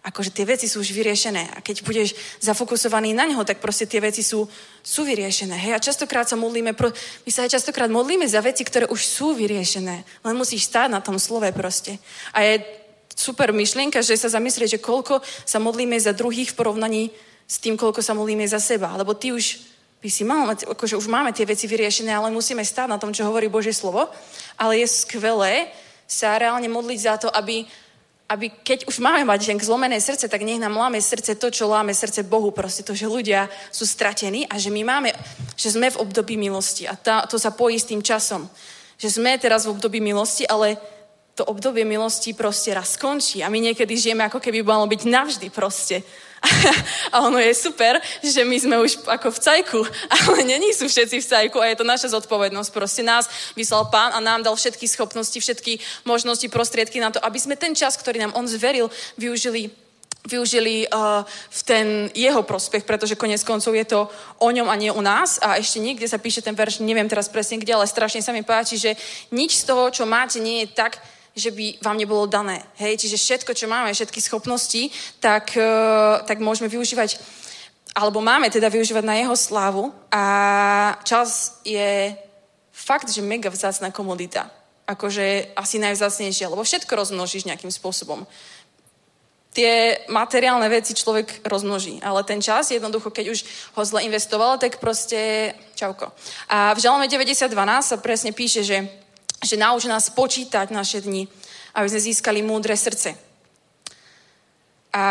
[0.01, 1.53] akože tie veci sú už vyriešené.
[1.53, 4.49] A keď budeš zafokusovaný na neho, tak proste tie veci sú,
[4.81, 5.53] sú vyriešené.
[5.53, 6.89] Hej, a častokrát sa modlíme, pro,
[7.25, 10.01] my sa aj častokrát modlíme za veci, ktoré už sú vyriešené.
[10.01, 12.01] Len musíš stáť na tom slove proste.
[12.33, 12.65] A je
[13.21, 17.03] super myšlienka, že sa zamyslieť, že koľko sa modlíme za druhých v porovnaní
[17.45, 18.97] s tým, koľko sa modlíme za seba.
[18.97, 19.61] Lebo ty už
[20.01, 23.29] by si mal akože už máme tie veci vyriešené, ale musíme stáť na tom, čo
[23.29, 24.09] hovorí Božie slovo.
[24.57, 25.69] Ale je skvelé
[26.09, 27.63] sa reálne modliť za to, aby
[28.31, 31.91] aby keď už máme mať zlomené srdce, tak nech nám láme srdce to, čo láme
[31.91, 35.11] srdce Bohu, proste to, že ľudia sú stratení a že my máme,
[35.59, 38.47] že sme v období milosti a tá, to sa pojí s tým časom.
[38.95, 40.79] Že sme teraz v období milosti, ale
[41.41, 45.49] to obdobie milosti proste raz skončí a my niekedy žijeme ako keby malo byť navždy
[45.49, 46.05] proste.
[47.13, 49.79] A ono je super, že my sme už ako v cajku,
[50.17, 52.69] ale není sú všetci v cajku a je to naša zodpovednosť.
[52.73, 57.37] Proste nás vyslal pán a nám dal všetky schopnosti, všetky možnosti, prostriedky na to, aby
[57.37, 58.89] sme ten čas, ktorý nám on zveril,
[59.21, 59.69] využili
[60.21, 64.05] využili uh, v ten jeho prospech, pretože konec koncov je to
[64.37, 65.41] o ňom a nie u nás.
[65.41, 68.45] A ešte niekde sa píše ten verš, neviem teraz presne kde, ale strašne sa mi
[68.45, 68.93] páči, že
[69.33, 71.01] nič z toho, čo máte, nie je tak,
[71.35, 72.63] že by vám nebolo dané.
[72.75, 73.07] Hej?
[73.07, 74.91] Čiže všetko, čo máme, všetky schopnosti,
[75.23, 77.19] tak, uh, tak môžeme využívať,
[77.95, 80.23] alebo máme teda využívať na jeho slávu a
[81.03, 82.15] čas je
[82.71, 84.51] fakt, že mega vzácná komodita.
[84.87, 88.27] Akože asi najvzácnejšia, lebo všetko rozmnožíš nejakým spôsobom.
[89.51, 93.39] Tie materiálne veci človek rozmnoží, ale ten čas jednoducho, keď už
[93.75, 96.15] ho zle investoval, tak proste čauko.
[96.47, 97.51] A v Žalme 90.12
[97.83, 98.87] sa presne píše, že
[99.41, 101.25] že nauč nás počítať naše dni,
[101.73, 103.17] aby sme získali múdre srdce.
[104.93, 105.03] A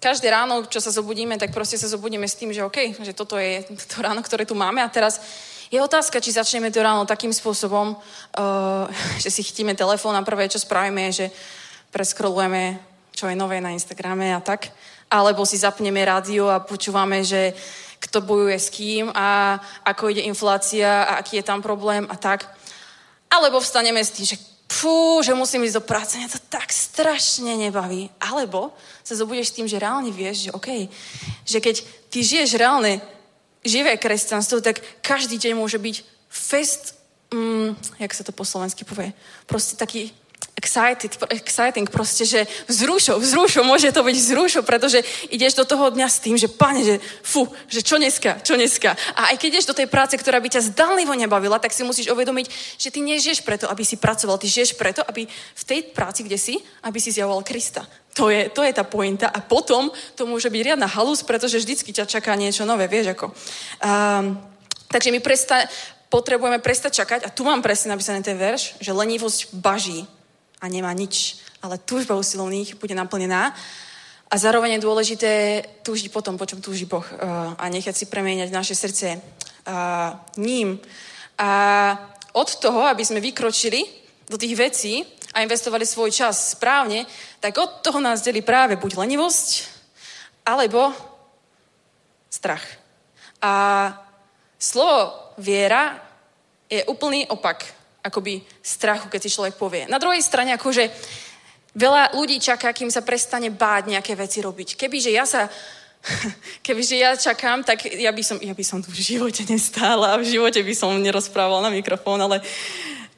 [0.00, 3.36] každé ráno, čo sa zobudíme, tak proste sa zobudíme s tým, že OK, že toto
[3.36, 5.20] je to ráno, ktoré tu máme a teraz
[5.70, 8.86] je otázka, či začneme to ráno takým spôsobom, uh,
[9.22, 11.26] že si chytíme telefón a prvé, čo spravíme, je, že
[11.90, 12.78] preskrolujeme,
[13.14, 14.70] čo je nové na Instagrame a tak,
[15.10, 17.54] alebo si zapneme rádio a počúvame, že
[18.00, 22.48] kto bojuje s kým a ako ide inflácia a aký je tam problém a tak.
[23.30, 24.36] Alebo vstaneme s tým, že
[24.70, 28.10] fú, že musím ísť do práce, mňa to tak strašne nebaví.
[28.22, 30.86] Alebo sa zobudeš tým, že reálne vieš, že OK,
[31.42, 31.76] že keď
[32.10, 33.02] ty žiješ reálne
[33.66, 35.96] živé kresťanstvo, tak každý deň môže byť
[36.30, 36.94] fest,
[37.34, 39.10] mm, jak sa to po slovensky povie,
[39.50, 40.14] proste taký
[40.60, 45.00] excited, exciting, proste, že vzrušo, vzrušo, môže to byť vzrušo, pretože
[45.32, 48.92] ideš do toho dňa s tým, že pane, že fu, že čo dneska, čo dneska.
[49.16, 52.12] A aj keď ideš do tej práce, ktorá by ťa zdanlivo nebavila, tak si musíš
[52.12, 56.28] uvedomiť, že ty nežiješ preto, aby si pracoval, ty žiješ preto, aby v tej práci,
[56.28, 57.88] kde si, aby si zjavoval Krista.
[58.20, 59.32] To je, to je tá pointa.
[59.32, 59.88] A potom
[60.18, 63.32] to môže byť riadna halus, pretože vždycky ťa čaká niečo nové, vieš ako.
[63.80, 64.36] Um,
[64.90, 65.70] takže my presta-
[66.10, 70.04] potrebujeme prestať čakať, a tu mám presne napísaný ten verš, že lenivosť baží
[70.60, 73.56] a nemá nič, ale túžba usilovných bude naplnená.
[74.30, 75.32] A zároveň je dôležité
[75.82, 80.78] túžiť potom, po čom túži Boh uh, a nechať si premieňať naše srdce uh, ním.
[81.34, 81.50] A
[82.32, 83.82] od toho, aby sme vykročili
[84.30, 85.02] do tých vecí
[85.34, 87.02] a investovali svoj čas správne,
[87.42, 89.48] tak od toho nás delí práve buď lenivosť,
[90.46, 90.94] alebo
[92.30, 92.62] strach.
[93.42, 93.52] A
[94.58, 95.98] slovo viera
[96.70, 99.84] je úplný opak akoby strachu, keď si človek povie.
[99.88, 100.88] Na druhej strane, akože
[101.76, 104.74] veľa ľudí čaká, kým sa prestane báť nejaké veci robiť.
[104.74, 105.46] Kebyže ja sa
[106.64, 110.20] Kebyže ja čakám, tak ja by, som, ja by som tu v živote nestála a
[110.20, 112.40] v živote by som nerozprával na mikrofón, ale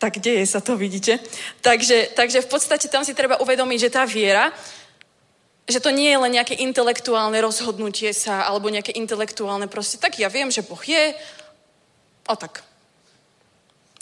[0.02, 1.22] tak deje sa to, vidíte.
[1.62, 4.50] Takže, takže v podstate tam si treba uvedomiť, že tá viera,
[5.62, 10.26] že to nie je len nejaké intelektuálne rozhodnutie sa, alebo nejaké intelektuálne proste, tak ja
[10.26, 11.14] viem, že Boh je,
[12.26, 12.66] a tak.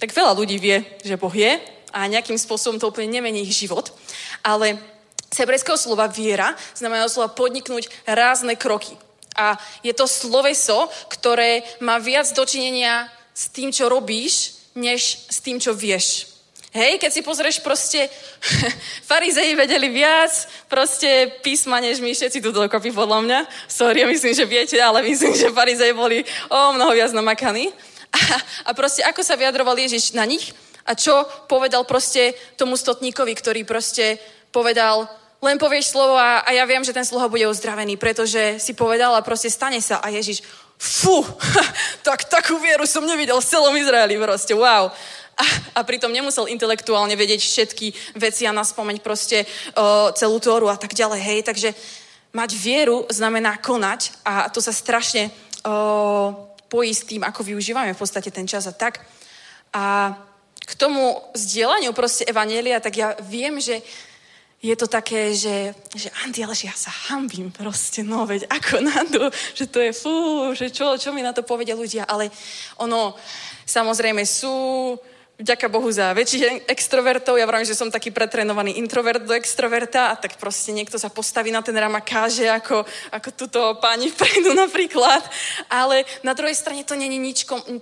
[0.01, 1.61] Tak veľa ľudí vie, že Boh je
[1.93, 3.93] a nejakým spôsobom to úplne nemení ich život.
[4.41, 4.81] Ale
[5.29, 8.97] z hebrejského slova viera znamená slova podniknúť rázne kroky.
[9.37, 15.61] A je to sloveso, ktoré má viac dočinenia s tým, čo robíš, než s tým,
[15.61, 16.33] čo vieš.
[16.71, 18.07] Hej, keď si pozrieš proste,
[19.11, 20.31] farizeji vedeli viac
[20.71, 23.39] proste písma, než my všetci tu dokopy podľa mňa.
[23.67, 27.75] Sorry, myslím, že viete, ale myslím, že farizeji boli o mnoho viac namakaní.
[28.69, 30.53] A, proste ako sa vyjadroval Ježiš na nich
[30.85, 34.19] a čo povedal proste tomu stotníkovi, ktorý proste
[34.51, 35.07] povedal,
[35.41, 39.17] len povieš slovo a, a ja viem, že ten slovo bude uzdravený, pretože si povedal
[39.17, 40.03] a proste stane sa.
[40.05, 40.45] A Ježiš,
[40.77, 41.25] fú,
[42.07, 44.93] tak takú vieru som nevidel v celom Izraeli proste, wow.
[45.41, 45.45] A,
[45.77, 50.93] a pritom nemusel intelektuálne vedieť všetky veci a naspomeň proste o, celú Tóru a tak
[50.93, 51.41] ďalej, hej.
[51.49, 51.73] Takže
[52.37, 55.33] mať vieru znamená konať a to sa strašne
[55.65, 59.03] o, pojí s tým, ako využívame v podstate ten čas a tak.
[59.75, 60.15] A
[60.63, 63.83] k tomu zdieľaniu proste Evanielia, tak ja viem, že
[64.61, 68.75] je to také, že, že Andy, ale že ja sa hambím proste, no veď ako
[68.85, 70.17] na to, že to je fú,
[70.53, 72.29] že čo, čo mi na to povedia ľudia, ale
[72.77, 73.17] ono,
[73.65, 74.53] samozrejme sú
[75.41, 77.41] vďaka Bohu za väčších extrovertov.
[77.41, 81.49] Ja vravím, že som taký pretrenovaný introvert do extroverta a tak proste niekto sa postaví
[81.49, 85.25] na ten rám a káže ako, ako tuto páni vpredu napríklad.
[85.73, 87.39] Ale na druhej strane to nie, je nič,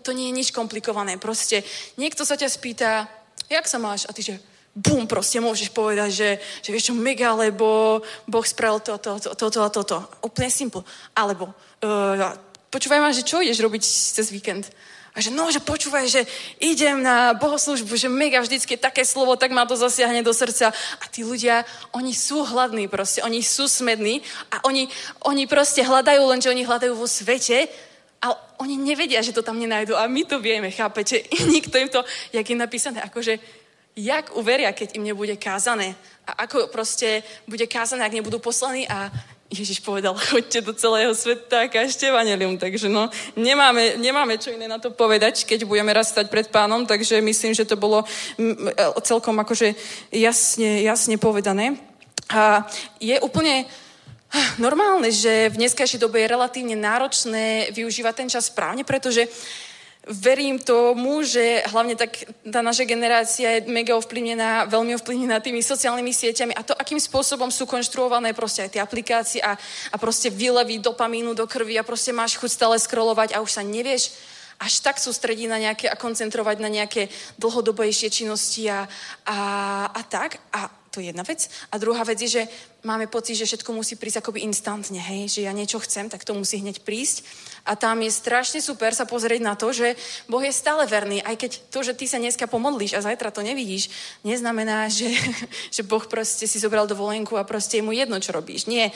[0.06, 1.18] to nie je nič komplikované.
[1.18, 1.66] Proste
[1.98, 3.10] niekto sa ťa spýta,
[3.50, 4.06] jak sa máš?
[4.06, 4.38] A ty že,
[4.78, 6.30] bum, proste môžeš povedať, že,
[6.62, 7.98] že vieš čo, mega, lebo
[8.30, 9.98] Boh spravil toto, toto, toto a toto.
[10.22, 10.86] Úplne simple.
[11.18, 11.50] Alebo,
[11.82, 12.38] uh,
[12.70, 14.70] počúvaj ma, že čo ideš robiť cez víkend?
[15.18, 16.22] A že no, že počúvaj, že
[16.62, 20.70] idem na bohoslužbu, že mega vždycky také slovo, tak ma to zasiahne do srdca.
[21.02, 24.22] A tí ľudia, oni sú hladní proste, oni sú smední
[24.54, 24.86] a oni,
[25.26, 27.66] oni proste hľadajú, lenže oni hľadajú vo svete
[28.22, 28.30] a
[28.62, 29.98] oni nevedia, že to tam nenajdu.
[29.98, 31.26] A my to vieme, chápete?
[31.50, 33.42] Nikto im to, jak je napísané, akože
[33.98, 35.98] jak uveria, keď im nebude kázané.
[36.30, 39.10] A ako proste bude kázané, ak nebudú poslaní a
[39.48, 42.60] Ježiš povedal, choďte do celého sveta a kažte vanelium.
[42.60, 46.84] Takže no, nemáme, nemáme čo iné na to povedať, keď budeme raz stať pred pánom,
[46.84, 48.04] takže myslím, že to bolo
[49.02, 49.74] celkom akože
[50.12, 51.80] jasne, jasne povedané.
[52.28, 52.68] A
[53.00, 53.64] je úplne
[54.60, 59.24] normálne, že v dneskajšej dobe je relatívne náročné využívať ten čas správne, pretože
[60.08, 66.12] verím tomu, že hlavne tak tá naša generácia je mega ovplyvnená, veľmi ovplyvnená tými sociálnymi
[66.12, 69.54] sieťami a to, akým spôsobom sú konštruované proste aj tie aplikácie a,
[69.92, 73.62] a proste vylevy dopamínu do krvi a proste máš chuť stále scrollovať a už sa
[73.62, 74.16] nevieš
[74.58, 77.06] až tak sústrediť na nejaké a koncentrovať na nejaké
[77.38, 78.90] dlhodobejšie činnosti a,
[79.22, 79.38] a,
[79.86, 80.42] a tak.
[80.50, 81.46] A to je jedna vec.
[81.70, 82.42] A druhá vec je, že
[82.82, 86.34] máme pocit, že všetko musí prísť akoby instantne, hej, že ja niečo chcem, tak to
[86.34, 87.22] musí hneď prísť.
[87.68, 89.92] A tam je strašne super sa pozrieť na to, že
[90.24, 93.44] Boh je stále verný, aj keď to, že ty sa dneska pomodlíš a zajtra to
[93.44, 93.92] nevidíš,
[94.24, 95.12] neznamená, že,
[95.76, 98.64] že Boh proste si zobral dovolenku a proste je mu jedno, čo robíš.
[98.64, 98.88] Nie.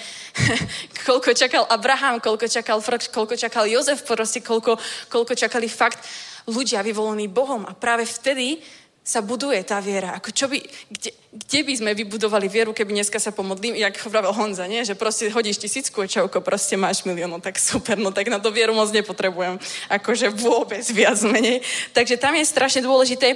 [1.08, 4.80] koľko čakal Abraham, koľko čakal Frk, koľko čakal Jozef, proste koľko,
[5.12, 6.00] koľko čakali fakt
[6.48, 7.62] ľudia vyvolení Bohom.
[7.68, 8.58] A práve vtedy
[9.03, 10.14] sa buduje tá viera.
[10.14, 10.62] Ako čo by,
[10.94, 14.86] kde, kde by sme vybudovali vieru, keby dneska sa pomodlím, jak hovoril Honza, nie?
[14.86, 18.55] že proste hodíš tisícku čauko, proste máš milión, no tak super, no tak na to
[18.55, 19.59] vieru moc nepotrebujem.
[19.90, 21.66] Akože vôbec viac menej.
[21.90, 23.34] Takže tam je strašne dôležité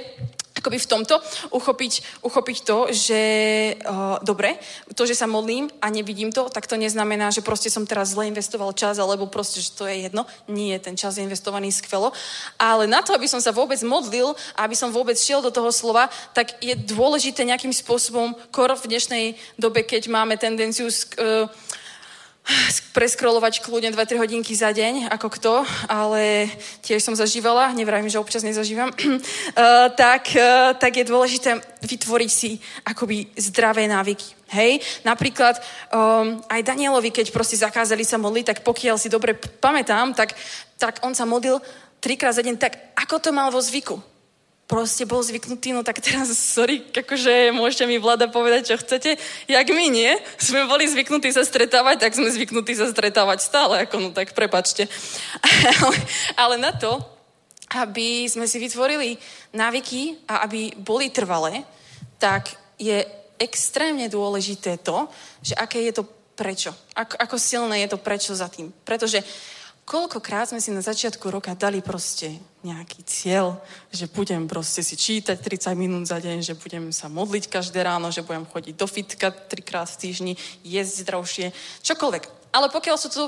[0.59, 1.15] akoby v tomto
[1.53, 3.21] uchopiť, uchopiť to, že
[3.77, 4.57] uh, dobre,
[4.93, 8.27] to, že sa modlím a nevidím to, tak to neznamená, že proste som teraz zle
[8.27, 10.25] investoval čas, alebo proste, že to je jedno.
[10.49, 12.11] Nie, ten čas je investovaný skvelo.
[12.57, 15.69] Ale na to, aby som sa vôbec modlil a aby som vôbec šiel do toho
[15.69, 21.47] slova, tak je dôležité nejakým spôsobom, kor v dnešnej dobe, keď máme tendenciu uh,
[22.95, 25.53] preskrolovať kľudne 2-3 hodinky za deň, ako kto,
[25.91, 26.47] ale
[26.81, 29.19] tiež som zažívala, nevrajím, že občas nezažívam, uh,
[30.01, 34.33] tak, uh, tak je dôležité vytvoriť si akoby zdravé návyky.
[34.47, 35.59] Hej, napríklad
[35.91, 40.31] um, aj Danielovi, keď proste zakázali sa modliť, tak pokiaľ si dobre pamätám, tak,
[40.79, 41.59] tak on sa modlil
[41.99, 43.99] trikrát za deň tak, ako to mal vo zvyku
[44.67, 49.15] proste bol zvyknutý, no tak teraz, sorry, akože môžete mi vláda povedať, čo chcete,
[49.47, 53.95] jak my nie, sme boli zvyknutí sa stretávať, tak sme zvyknutí sa stretávať stále, ako
[53.97, 54.91] no tak prepačte.
[55.81, 55.97] ale,
[56.35, 56.99] ale na to,
[57.79, 59.15] aby sme si vytvorili
[59.55, 61.63] návyky a aby boli trvalé,
[62.19, 63.07] tak je
[63.39, 65.07] extrémne dôležité to,
[65.43, 66.03] že aké je to
[66.37, 66.75] prečo.
[66.93, 68.69] Ako, ako silné je to prečo za tým.
[68.85, 69.23] Pretože
[69.87, 72.35] koľkokrát sme si na začiatku roka dali proste
[72.67, 73.55] nejaký cieľ,
[73.87, 78.11] že budem proste si čítať 30 minút za deň, že budem sa modliť každé ráno,
[78.11, 80.33] že budem chodiť do fitka trikrát v týždni,
[80.67, 81.47] jesť zdravšie,
[81.87, 82.51] čokoľvek.
[82.51, 83.23] Ale pokiaľ sú tu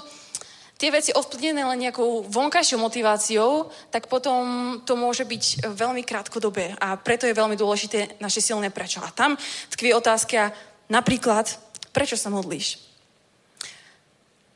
[0.76, 4.44] tie veci ovplyvnené len nejakou vonkajšou motiváciou, tak potom
[4.84, 9.00] to môže byť veľmi krátkodobé a preto je veľmi dôležité naše silné prečo.
[9.00, 9.40] A tam
[9.72, 10.52] tkví otázka
[10.92, 11.56] napríklad,
[11.96, 12.89] prečo sa modlíš?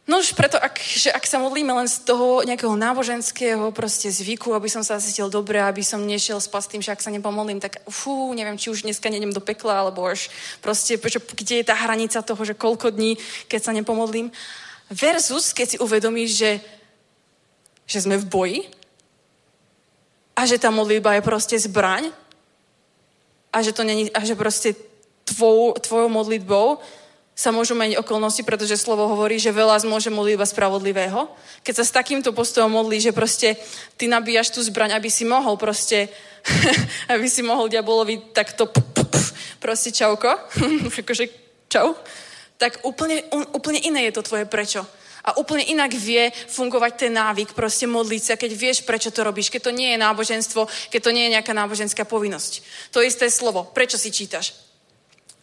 [0.03, 4.51] No už preto, ak, že ak sa modlíme len z toho nejakého náboženského proste zvyku,
[4.51, 7.79] aby som sa cítil dobre, aby som nešiel spať tým, že ak sa nepomodlím, tak
[7.87, 10.27] fú, neviem, či už dneska nejdem do pekla, alebo až
[10.59, 13.15] proste, prečo, kde je tá hranica toho, že koľko dní,
[13.47, 14.27] keď sa nepomodlím.
[14.91, 16.51] Versus, keď si uvedomíš, že,
[17.87, 18.59] že sme v boji
[20.35, 22.11] a že tá modlitba je proste zbraň
[23.55, 24.75] a že to není, a že proste
[25.23, 26.83] tvoj, tvojou modlitbou
[27.33, 31.25] sa môžu meniť okolnosti, pretože slovo hovorí, že veľa môže modliť iba spravodlivého.
[31.65, 33.57] Keď sa s takýmto postojom modlí, že proste
[33.97, 36.13] ty nabíjaš tú zbraň, aby si mohol proste,
[37.13, 38.69] aby si mohol diabolovi takto
[39.57, 40.29] proste čauko,
[41.01, 41.25] akože
[41.73, 41.97] čau,
[42.61, 43.25] tak úplne,
[43.57, 44.85] úplne iné je to tvoje prečo.
[45.23, 49.47] A úplne inak vie fungovať ten návyk, proste modliť sa, keď vieš, prečo to robíš,
[49.47, 52.59] keď to nie je náboženstvo, keď to nie je nejaká náboženská povinnosť.
[52.91, 53.63] To isté slovo.
[53.71, 54.72] Prečo si čítaš?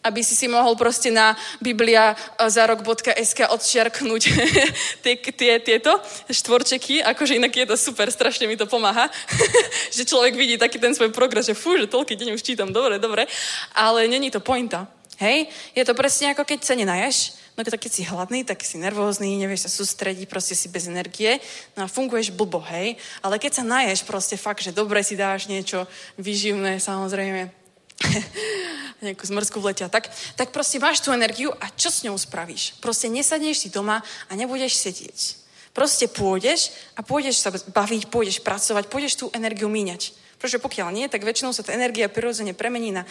[0.00, 2.16] Aby si si mohol proste na biblia
[2.48, 4.22] za rok.sk odčiarknúť
[5.04, 5.92] tie, tie, tieto
[6.32, 9.12] štvorčeky, akože inak je to super, strašne mi to pomáha,
[9.96, 12.96] že človek vidí taký ten svoj progres, že fú, že toľký deň už čítam, dobre,
[12.96, 13.28] dobre,
[13.76, 14.88] ale není to pointa.
[15.20, 15.52] Hej?
[15.76, 19.68] Je to presne ako keď sa nenaješ, no keď si hladný, tak si nervózny, nevieš
[19.68, 21.36] sa sústrediť, proste si bez energie,
[21.76, 22.96] no a funguješ blbo, hej?
[23.20, 25.84] Ale keď sa naješ proste fakt, že dobre si dáš niečo
[26.16, 27.59] vyživné, samozrejme,
[29.04, 32.80] nejakú zmrzku v lete tak, tak proste máš tú energiu a čo s ňou spravíš?
[32.84, 35.40] Proste nesadneš si doma a nebudeš sedieť.
[35.70, 40.12] Proste pôjdeš a pôjdeš sa baviť, pôjdeš pracovať, pôjdeš tú energiu míňať.
[40.36, 43.04] Pretože pokiaľ nie, tak väčšinou sa tá energia prirodzene premení na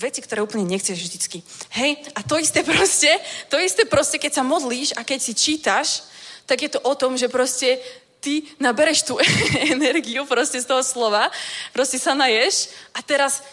[0.00, 1.44] veci, ktoré úplne nechceš vždycky.
[1.76, 3.10] Hej, a to isté proste,
[3.52, 6.08] to isté proste, keď sa modlíš a keď si čítaš,
[6.48, 7.76] tak je to o tom, že proste
[8.24, 9.20] ty nabereš tú
[9.76, 11.28] energiu proste z toho slova,
[11.76, 13.44] proste sa naješ a teraz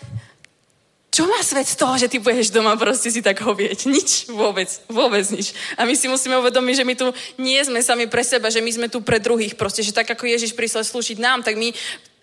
[1.07, 3.89] čo má svet z toho, že ty budeš doma proste si tak hovieť?
[3.89, 5.55] Nič, vôbec, vôbec nič.
[5.79, 7.07] A my si musíme uvedomiť, že my tu
[7.39, 10.27] nie sme sami pre seba, že my sme tu pre druhých proste, že tak ako
[10.27, 11.73] Ježiš prišiel slúžiť nám, tak my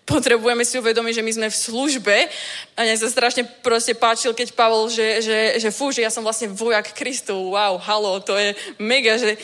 [0.05, 2.15] potrebujeme si uvedomiť, že my sme v službe.
[2.77, 6.21] A mne sa strašne proste páčil, keď Pavol, že, že, že fú, že ja som
[6.21, 7.33] vlastne vojak Kristu.
[7.33, 9.35] Wow, halo, to je mega, že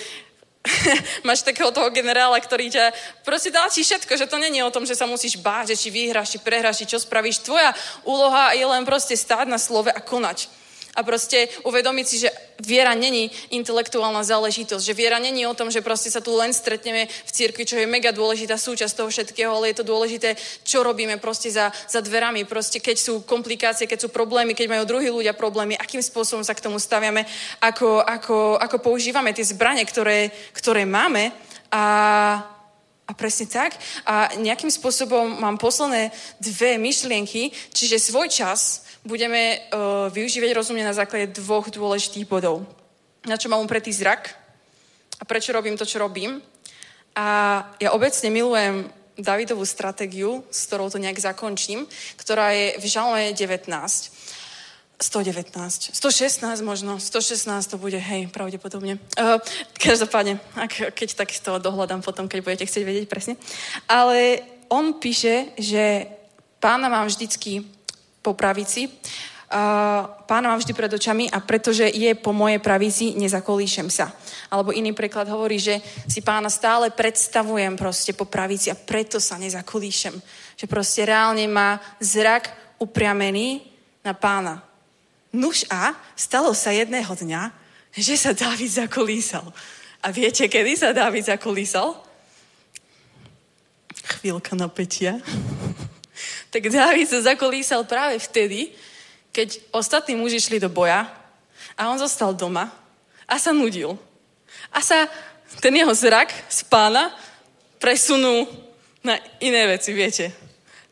[1.28, 2.94] máš takého toho generála, ktorý ťa
[3.26, 5.90] proste dá ti všetko, že to není o tom, že sa musíš báť, že či
[5.90, 7.42] vyhráš, či prehráš, či čo spravíš.
[7.42, 7.74] Tvoja
[8.06, 10.61] úloha je len proste stáť na slove a konať.
[10.92, 12.30] A proste uvedomiť si, že
[12.60, 17.08] viera není intelektuálna záležitosť, že viera není o tom, že proste sa tu len stretneme
[17.08, 20.36] v cirkvi, čo je mega dôležitá súčasť toho všetkého, ale je to dôležité,
[20.68, 24.84] čo robíme proste za, za dverami, proste keď sú komplikácie, keď sú problémy, keď majú
[24.84, 27.24] druhí ľudia problémy, akým spôsobom sa k tomu staviame,
[27.64, 31.32] ako, ako, ako používame tie zbranie, ktoré, ktoré máme
[31.72, 31.84] a,
[33.08, 33.80] a presne tak.
[34.04, 36.12] A nejakým spôsobom mám posledné
[36.44, 42.66] dve myšlienky, čiže svoj čas budeme uh, využívať rozumne na základe dvoch dôležitých bodov.
[43.26, 44.34] Na čo mám upretý zrak
[45.18, 46.42] a prečo robím to, čo robím.
[47.16, 47.28] A
[47.82, 48.90] ja obecne milujem
[49.22, 51.86] Davidovú stratégiu, s ktorou to nejak zakončím,
[52.18, 53.70] ktorá je v žalme 19.
[55.02, 59.02] 119, 116 možno, 116 to bude, hej, pravdepodobne.
[59.18, 59.42] Uh,
[59.82, 63.34] každopádne, ak, keď tak toho dohľadám potom, keď budete chcieť vedieť presne.
[63.90, 66.06] Ale on píše, že
[66.62, 67.66] pána mám vždycky
[68.22, 68.88] po pravici.
[69.52, 74.16] Uh, pán mám vždy pred očami a pretože je po mojej pravici, nezakolíšem sa.
[74.48, 79.36] Alebo iný preklad hovorí, že si pána stále predstavujem proste po pravici a preto sa
[79.36, 80.16] nezakolíšem.
[80.56, 82.48] Že proste reálne má zrak
[82.80, 83.60] upriamený
[84.08, 84.64] na pána.
[85.36, 87.52] Nuž a stalo sa jedného dňa,
[87.92, 89.52] že sa Dávid zakolísal.
[90.00, 92.00] A viete, kedy sa Dávid zakolísal?
[94.16, 95.20] Chvíľka napätia.
[96.52, 98.76] Tak Dávid sa zakolísal práve vtedy,
[99.32, 101.08] keď ostatní muži šli do boja
[101.80, 102.68] a on zostal doma
[103.24, 103.96] a sa nudil.
[104.76, 105.08] A sa
[105.64, 107.16] ten jeho zrak z pána
[107.80, 108.52] presunul
[109.00, 110.36] na iné veci, viete.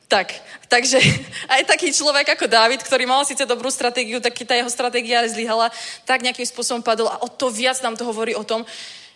[0.08, 0.34] Tak,
[0.72, 0.98] takže
[1.54, 5.68] aj taký človek ako David, ktorý mal síce dobrú stratégiu, tak tá jeho stratégia zlyhala,
[6.08, 8.64] tak nejakým spôsobom padol a o to viac nám to hovorí o tom,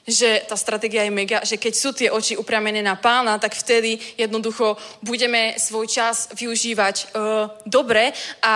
[0.04, 3.96] že tá stratégia je mega, že keď sú tie oči upriamené na pána, tak vtedy
[4.20, 8.12] jednoducho budeme svoj čas využívať uh, dobre.
[8.44, 8.56] A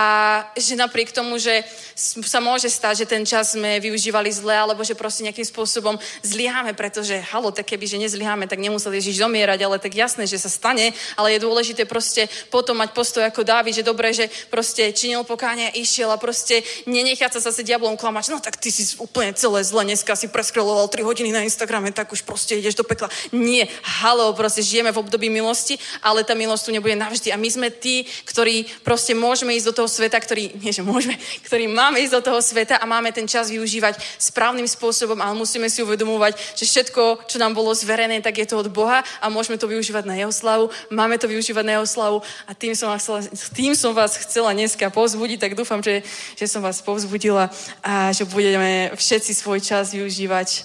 [0.52, 1.64] že napriek tomu, že
[1.96, 6.76] sa môže stať, že ten čas sme využívali zle, alebo že proste nejakým spôsobom zlyháme,
[6.76, 10.52] pretože halo, tak keby, že nezlyháme, tak nemusel Ježiš zomierať, ale tak jasné, že sa
[10.52, 15.24] stane, ale je dôležité proste potom mať postoj ako Dávid, že dobre, že proste činil
[15.24, 19.64] pokáňa, išiel a proste nenechať sa zase diablom klamať, no tak ty si úplne celé
[19.64, 23.06] zle, dneska si preskreloval 3 hodiny na Instagrame, tak už proste ideš do pekla.
[23.30, 23.70] Nie,
[24.02, 27.30] halo, proste žijeme v období milosti, ale tá milosť tu nebude navždy.
[27.30, 31.14] A my sme tí, ktorí proste môžeme ísť do toho sveta, ktorý, nie že môžeme,
[31.46, 35.70] ktorí máme ísť do toho sveta a máme ten čas využívať správnym spôsobom, ale musíme
[35.70, 39.54] si uvedomovať, že všetko, čo nám bolo zverené, tak je to od Boha a môžeme
[39.60, 43.02] to využívať na jeho slavu, máme to využívať na jeho slavu a tým som vás
[43.06, 43.20] chcela,
[43.54, 46.02] tým som vás chcela dneska povzbudiť, tak dúfam, že,
[46.34, 47.50] že som vás povzbudila
[47.84, 50.64] a že budeme všetci svoj čas využívať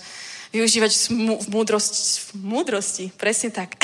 [0.54, 3.12] využívať v múdrosti, v múdrosti.
[3.18, 3.74] Presne tak.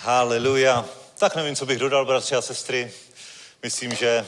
[0.00, 0.84] Haleluja.
[1.18, 2.92] Tak nevím, co bych dodal, bratři a sestry.
[3.62, 4.26] Myslím, že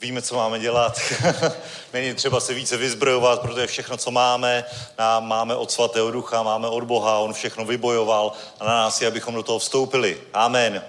[0.00, 1.00] víme, co máme dělat.
[1.92, 4.64] Není třeba se více vyzbrojovat, protože všechno, co máme,
[4.98, 9.08] nám máme od svatého ducha, máme od Boha, on všechno vybojoval a na nás je,
[9.08, 10.20] abychom do toho vstoupili.
[10.32, 10.82] Amen.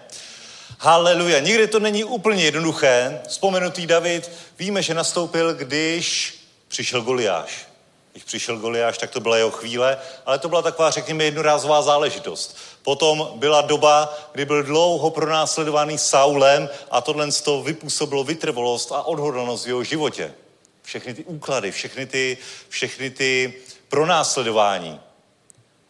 [0.84, 1.40] Haleluja.
[1.40, 3.22] Nikdy to není úplně jednoduché.
[3.28, 6.36] Vzpomenutý David, víme, že nastoupil, když
[6.68, 7.68] přišel Goliáš.
[8.12, 12.58] Když přišel Goliáš, tak to byla jeho chvíle, ale to byla taková, řekněme, jednorázová záležitost.
[12.84, 19.04] Potom byla doba, kdy byl dlouho pronásledovaný Saulem a tohle z toho vypůsobilo vytrvalost a
[19.04, 20.34] odhodlanost v jeho životě.
[20.82, 22.38] Všechny ty úklady, všechny ty,
[22.70, 23.54] všechny ty
[23.90, 25.00] pronásledování.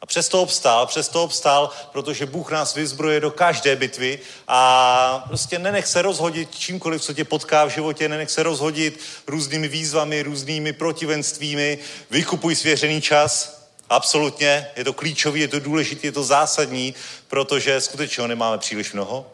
[0.02, 5.88] A přesto obstál, přesto obstál, protože Bůh nás vyzbroje do každé bitvy a prostě nenech
[5.88, 11.78] se rozhodit čímkoliv, co tě potká v životě, nenech se rozhodit různými výzvami, různými protivenstvími,
[12.10, 16.96] vykupuj svěřený čas, absolutně, je to klíčový, je to důležité, je to zásadní,
[17.28, 19.32] protože skutečně ho nemáme příliš mnoho,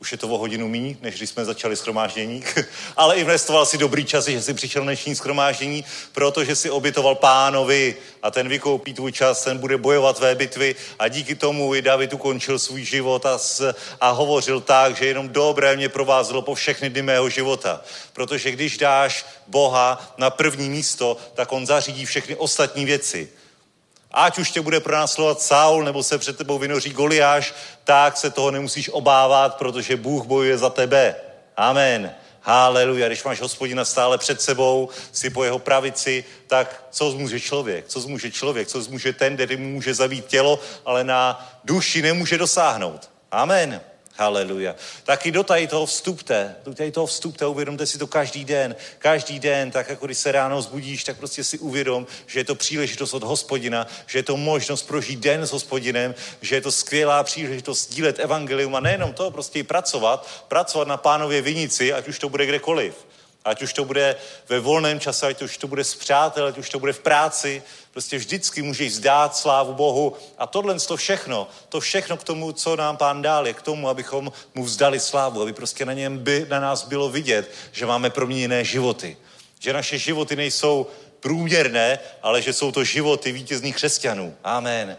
[0.00, 2.44] už je to o hodinu míň, než když jsme začali schromáždění,
[2.96, 8.30] ale investoval si dobrý čas, že si přišel dnešní schromáždění, protože si obětoval pánovi a
[8.30, 12.58] ten vykoupí tvůj čas, ten bude bojovat tvé bitvy a díky tomu i David ukončil
[12.58, 17.02] svůj život a, s, a hovořil tak, že jenom dobré mě provázelo po všechny dny
[17.02, 17.80] mého života.
[18.12, 23.28] Protože když dáš Boha na první místo, tak on zařídí všechny ostatní věci.
[24.12, 27.54] Ať už tě bude pronásledovat Saul, nebo se před tebou vynoří Goliáš,
[27.84, 31.14] tak se toho nemusíš obávat, protože Bůh bojuje za tebe.
[31.56, 32.14] Amen.
[32.42, 33.06] Haleluja.
[33.06, 37.88] Když máš hospodina stále před sebou, si po jeho pravici, tak co zmůže člověk?
[37.88, 38.68] Co zmůže člověk?
[38.68, 43.10] Co zmůže ten, který mu může zabít tělo, ale na duši nemůže dosáhnout?
[43.30, 43.80] Amen.
[44.20, 44.74] Haleluja.
[45.04, 49.38] Taky do tady toho vstupte, do tady toho vstupte, uvědomte si to každý den, každý
[49.38, 53.14] den, tak jako když se ráno zbudíš, tak prostě si uvědom, že je to příležitost
[53.14, 57.90] od hospodina, že je to možnost prožít den s hospodinem, že je to skvělá příležitost
[57.90, 62.28] sdílet evangelium a nejenom to, prostě i pracovat, pracovat na pánově vinici, ať už to
[62.28, 62.94] bude kdekoliv.
[63.44, 64.16] Ať už to bude
[64.48, 67.62] ve volném čase, ať už to bude s přáteli, ať už to bude v práci,
[67.90, 70.16] prostě vždycky můžeš zdát slávu Bohu.
[70.38, 73.88] A tohle to všechno, to všechno k tomu, co nám pán dál, je k tomu,
[73.88, 78.10] abychom mu vzdali slávu, aby prostě na něm by, na nás bylo vidět, že máme
[78.10, 79.16] proměněné životy.
[79.58, 80.86] Že naše životy nejsou
[81.20, 84.34] průměrné, ale že jsou to životy vítězných křesťanů.
[84.44, 84.96] Amen.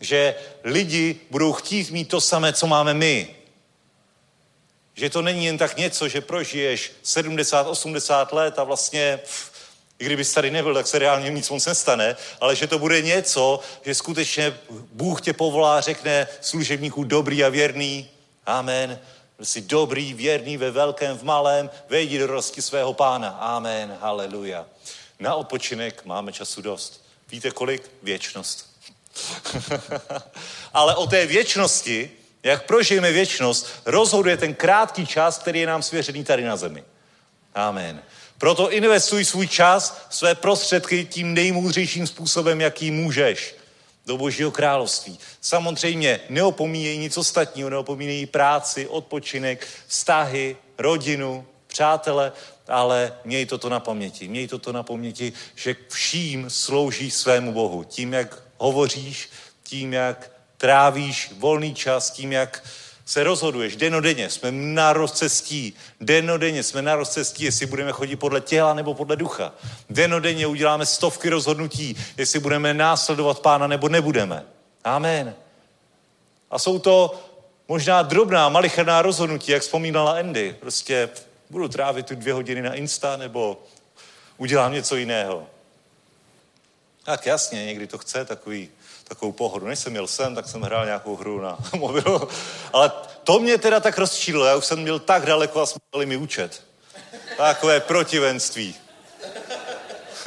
[0.00, 0.34] Že
[0.64, 3.41] lidi budou chtít mít to samé, co máme my.
[4.94, 9.52] Že to není jen tak něco, že prožiješ 70, 80 let a vlastně, pff,
[9.98, 13.60] i kdybys tady nebyl, tak se reálně nic moc nestane, ale že to bude něco,
[13.84, 18.10] že skutečně Bůh tě povolá, řekne služebníků dobrý a věrný.
[18.46, 19.00] Amen.
[19.42, 23.28] Jsi dobrý, věrný ve velkém, v malém, vejdi do rosti svého pána.
[23.28, 23.98] Amen.
[24.00, 24.66] Haleluja.
[25.20, 27.04] Na odpočinek máme času dost.
[27.30, 27.90] Víte kolik?
[28.02, 28.66] Věčnost.
[30.72, 32.10] Ale o té věčnosti,
[32.42, 36.84] jak prožijeme věčnost, rozhoduje ten krátký čas, který je nám svěřený tady na zemi.
[37.54, 38.02] Amen.
[38.38, 43.54] Proto investuj svůj čas, své prostředky tím nejmoudřejším způsobem, jaký můžeš
[44.06, 45.18] do Božího království.
[45.40, 52.32] Samozřejmě neopomíjej nic ostatního, neopomíjej práci, odpočinek, vztahy, rodinu, přátele,
[52.68, 54.28] ale měj toto na paměti.
[54.28, 57.84] Měj toto na paměti, že vším slouží svému Bohu.
[57.84, 59.28] Tím, jak hovoříš,
[59.62, 60.30] tím, jak
[60.62, 62.62] trávíš volný čas, tím, jak
[63.04, 63.76] se rozhoduješ.
[63.76, 65.74] Denodenně jsme na rozcestí.
[66.00, 69.52] Denodenně jsme na rozcestí, jestli budeme chodit podle těla nebo podle ducha.
[69.90, 74.44] Denodenně uděláme stovky rozhodnutí, jestli budeme následovat pána nebo nebudeme.
[74.84, 75.34] Amen.
[76.50, 77.20] A jsou to
[77.68, 80.56] možná drobná, malicherná rozhodnutí, jak vzpomínala Andy.
[80.60, 81.08] Prostě
[81.50, 83.62] budu trávit tu dvě hodiny na Insta nebo
[84.36, 85.46] udělám něco jiného.
[87.04, 88.68] Tak jasně, někdy to chce takový,
[89.14, 89.66] takovou pohodu.
[89.66, 92.28] Než jsem měl sem, tak jsem hrál nějakou hru na mobilu.
[92.72, 92.92] Ale
[93.24, 94.44] to mě teda tak rozčílilo.
[94.44, 96.62] Já už jsem měl tak daleko a jsme mi účet.
[97.36, 98.74] Takové protivenství.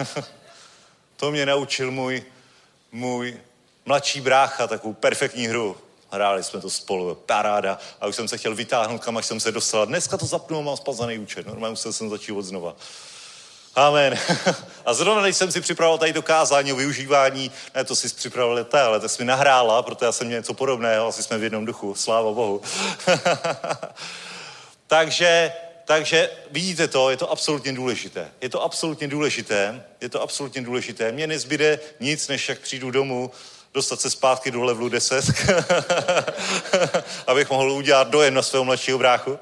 [1.17, 2.23] to mě naučil můj,
[2.91, 3.37] můj
[3.85, 5.77] mladší brácha, takovou perfektní hru.
[6.11, 7.77] Hráli jsme to spolu, paráda.
[8.01, 9.85] A už jsem se chtěl vytáhnout, kam až jsem se dostal.
[9.85, 11.47] Dneska to zapnu a mám spazaný účet.
[11.47, 12.75] Normálně musel jsem začít od znova.
[13.75, 14.19] Amen.
[14.85, 18.63] A zrovna, když jsem si připravoval tady to kázání o využívání, ne, to si připravoval
[18.63, 21.43] té, ale to jsi mi nahrála, protože já jsem měl něco podobného, asi jsme v
[21.43, 22.61] jednom duchu, sláva Bohu.
[24.87, 25.53] takže,
[25.85, 28.31] takže vidíte to, je to absolutně důležité.
[28.41, 31.11] Je to absolutně důležité, je to absolutně důležité.
[31.11, 33.31] Mně nezbyde nic, než jak přijdu domů,
[33.75, 35.25] dostat se zpátky do levelu 10,
[37.27, 39.39] abych mohl udělat dojem na svého mladšího bráchu.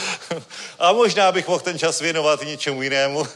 [0.78, 3.26] a možná bych mohl ten čas věnovat i něčemu jinému.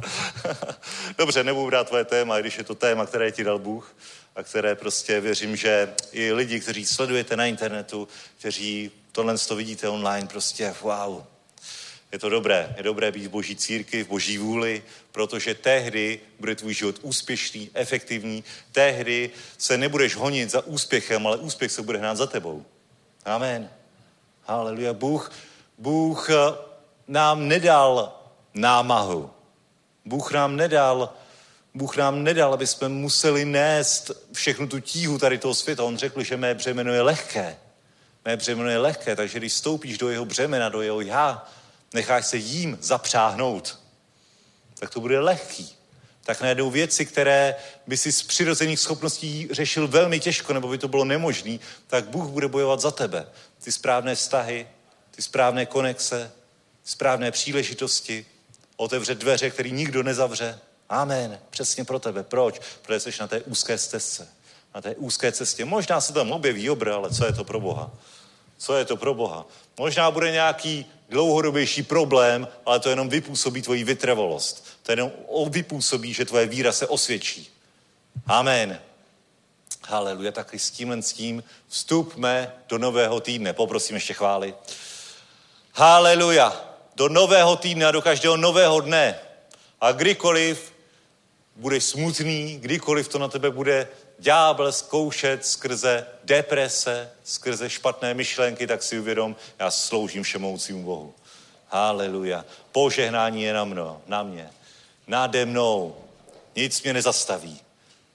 [1.18, 3.96] Dobře, nebudu brát tvoje téma, když je to téma, které ti dal Bůh
[4.36, 8.08] a které prostě věřím, že i lidi, kteří sledujete na internetu,
[8.38, 11.22] kteří tohle to vidíte online, prostě wow,
[12.12, 12.74] je to dobré.
[12.76, 14.82] Je dobré být v boží církvi, v boží vůli,
[15.12, 18.44] protože tehdy bude tvůj život úspěšný, efektivní.
[18.72, 22.64] Tehdy se nebudeš honit za úspěchem, ale úspěch se bude hnát za tebou.
[23.24, 23.70] Amen.
[24.42, 24.92] Haleluja.
[24.92, 25.32] Bůh,
[25.78, 26.34] Bůh eh,
[27.08, 28.20] nám nedal
[28.54, 29.30] námahu.
[30.04, 31.12] Bůh nám nedal,
[31.74, 35.84] Bůh nám nedal, aby jsme museli nést všechnu tu tíhu tady toho světa.
[35.84, 37.56] On řekl, že mé břemeno je lehké.
[38.24, 41.48] Mé břemeno je lehké, takže když stoupíš do jeho břemena, do jeho já,
[41.94, 43.78] necháš se jím zapřáhnout,
[44.74, 45.76] tak to bude lehký.
[46.24, 50.88] Tak najednou věci, které by si z přirozených schopností řešil velmi těžko, nebo by to
[50.88, 53.26] bylo nemožné, tak Bůh bude bojovat za tebe.
[53.64, 54.68] Ty správné vztahy,
[55.10, 56.32] ty správné konexe,
[56.82, 58.26] ty správné příležitosti,
[58.76, 60.58] otevře dveře, které nikdo nezavře.
[60.88, 61.38] Amen.
[61.50, 62.22] Přesně pro tebe.
[62.22, 62.60] Proč?
[62.82, 64.28] Protože jsi na té úzké stezce.
[64.74, 65.64] Na té úzké cestě.
[65.64, 67.90] Možná se tam objeví obr, ale co je to pro Boha?
[68.58, 69.46] Co je to pro Boha?
[69.80, 74.66] Možná bude nějaký dlouhodobější problém, ale to jenom vypůsobí tvoji vytrvalost.
[74.82, 75.12] To jenom
[75.48, 77.50] vypůsobí, že tvoje víra se osvědčí.
[78.26, 78.80] Amen.
[79.84, 83.52] Haleluja, tak s tímhle s tím vstupme do nového týdne.
[83.52, 84.54] Poprosím ještě chvály.
[85.72, 86.64] Haleluja.
[86.96, 89.18] Do nového týdne a do každého nového dne.
[89.80, 90.72] A kdykoliv
[91.56, 93.88] budeš smutný, kdykoliv to na tebe bude
[94.20, 101.14] ďábel zkoušet skrze deprese, skrze špatné myšlenky, tak si uvědom, já sloužím všemoucímu Bohu.
[101.68, 102.44] Haleluja.
[102.72, 104.50] Požehnání je na, mno, na mě.
[105.06, 105.96] Nade mnou.
[106.56, 107.60] Nic mě nezastaví,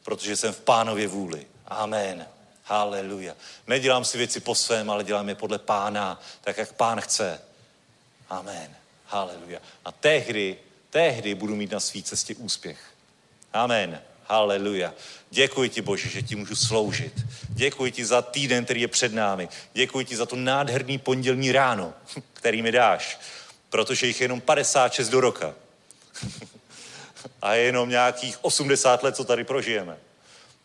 [0.03, 1.47] protože jsem v pánově vůli.
[1.67, 2.27] Amen.
[2.63, 3.35] Haleluja.
[3.67, 7.41] Nedělám si věci po svém, ale dělám je podle pána, tak jak pán chce.
[8.29, 8.75] Amen.
[9.05, 9.59] Haleluja.
[9.85, 10.57] A tehdy,
[10.89, 12.79] tehdy budu mít na své cestě úspěch.
[13.53, 14.01] Amen.
[14.27, 14.93] Haleluja.
[15.29, 17.13] Děkuji ti, Bože, že ti můžu sloužit.
[17.49, 19.49] Děkuji ti za týden, který je před námi.
[19.73, 21.93] Děkuji ti za to nádherný pondělní ráno,
[22.33, 23.19] který mi dáš,
[23.69, 25.55] protože jich je jenom 56 do roka.
[27.41, 29.97] A je jenom nějakých 80 let, co tady prožijeme.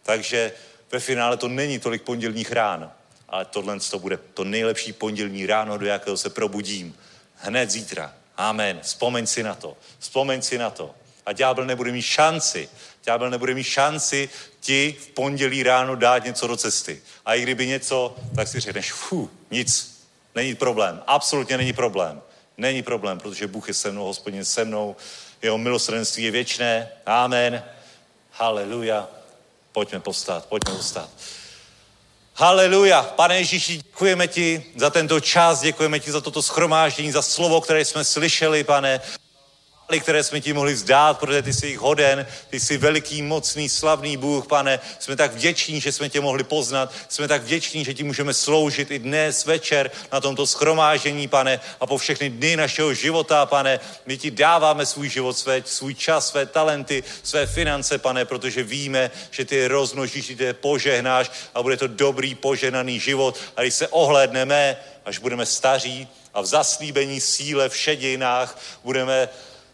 [0.02, 0.52] Takže
[0.92, 2.92] ve finále to není tolik pondělních rán,
[3.28, 6.96] ale tohle to bude to nejlepší pondělní ráno, do jakého se probudím.
[7.36, 8.14] Hned zítra.
[8.36, 8.80] Amen.
[8.82, 9.76] Vzpomeň si na to.
[9.98, 10.94] Vzpomeň si na to.
[11.26, 12.68] A ďábel nebude mít šanci
[13.04, 14.28] ďábel nebude mít šanci
[14.60, 17.02] ti v pondělí ráno dát něco do cesty.
[17.24, 20.00] A i kdyby něco, tak si řekneš, fu, nic,
[20.34, 22.22] není problém, absolutně není problém.
[22.56, 24.96] Není problém, protože Bůh je se mnou, hospodin se mnou,
[25.42, 26.88] jeho milosrdenství je věčné.
[27.06, 27.64] Amen.
[28.32, 29.08] Haleluja.
[29.72, 31.10] Pojďme postát, pojďme postát.
[32.34, 33.02] Haleluja.
[33.02, 37.84] Pane Ježíši, děkujeme ti za tento čas, děkujeme ti za toto schromáždění, za slovo, které
[37.84, 39.00] jsme slyšeli, pane
[39.98, 44.16] které jsme ti mohli vzdát, protože ty jsi jich hoden, ty jsi veliký, mocný, slavný
[44.16, 44.80] Bůh, pane.
[44.98, 48.90] Jsme tak vděční, že jsme tě mohli poznat, jsme tak vděční, že ti můžeme sloužit
[48.90, 53.80] i dnes večer na tomto schromážení, pane, a po všechny dny našeho života, pane.
[54.06, 59.10] My ti dáváme svůj život, své, svůj čas, své talenty, své finance, pane, protože víme,
[59.30, 63.38] že ty je rozmnožíš, ty je požehnáš a bude to dobrý, požehnaný život.
[63.56, 69.28] A když se ohlédneme, až budeme staří a v zaslíbení síle v šedinách budeme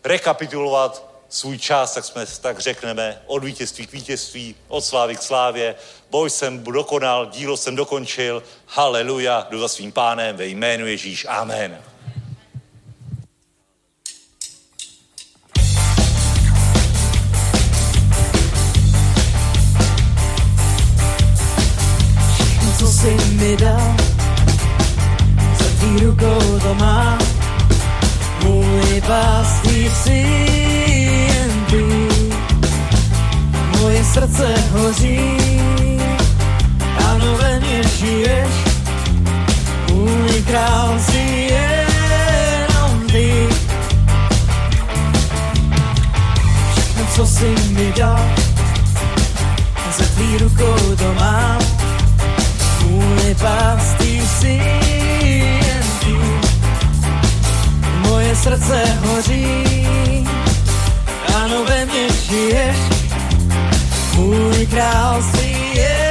[0.07, 5.75] rekapitulovat svůj čas, tak, jsme, tak řekneme od vítězství k vítězství, od slávy k slávě.
[6.11, 11.79] Boj jsem dokonal, dílo jsem dokončil, haleluja, jdu za svým pánem ve jménu Ježíš, amen.
[22.79, 23.97] co si mi dal,
[25.59, 27.26] za tvý rukou to mám.
[29.01, 30.26] Pastýř si
[31.28, 31.84] jen ty,
[33.80, 35.20] moje srdce hoří,
[37.09, 38.51] ano ve mně žiješ,
[39.92, 43.49] můj král si jenom ty.
[46.72, 48.30] Všechno, co si mi dal,
[49.99, 51.59] za tvý rukou to mám.
[52.82, 53.36] Můj
[54.40, 54.61] si
[58.43, 59.64] srdce hoří,
[61.34, 62.76] ano ve mně žiješ,
[64.14, 66.06] můj král si jenom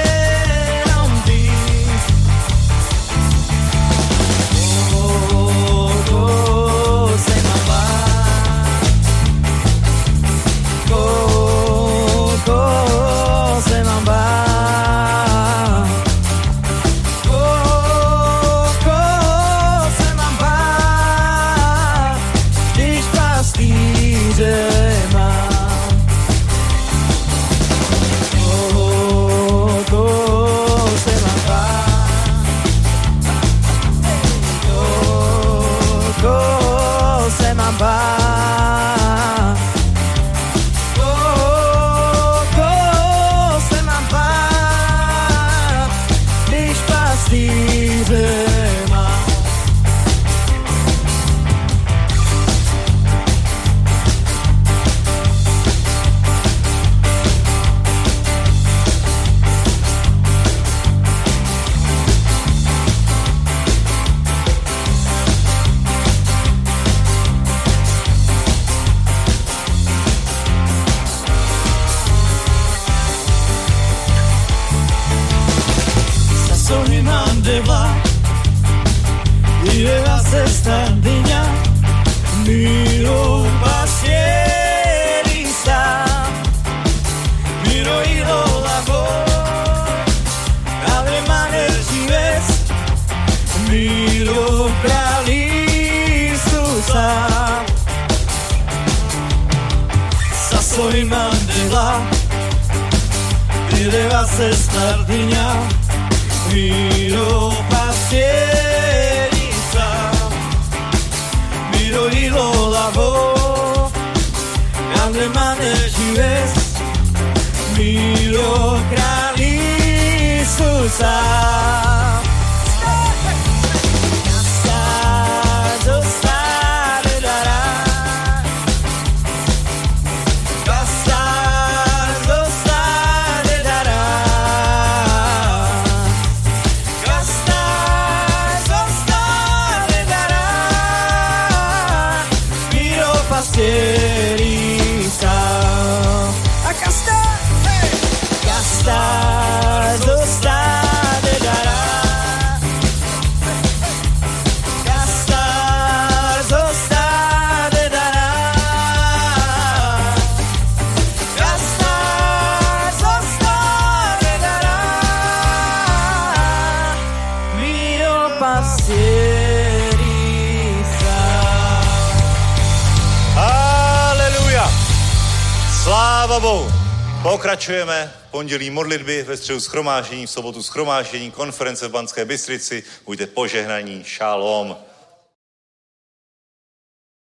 [178.76, 182.84] modlitby, ve středu schromáždění, v sobotu schromáždění, konference v Banské Bystrici.
[183.06, 184.04] Buďte požehnaní.
[184.04, 184.78] Šalom.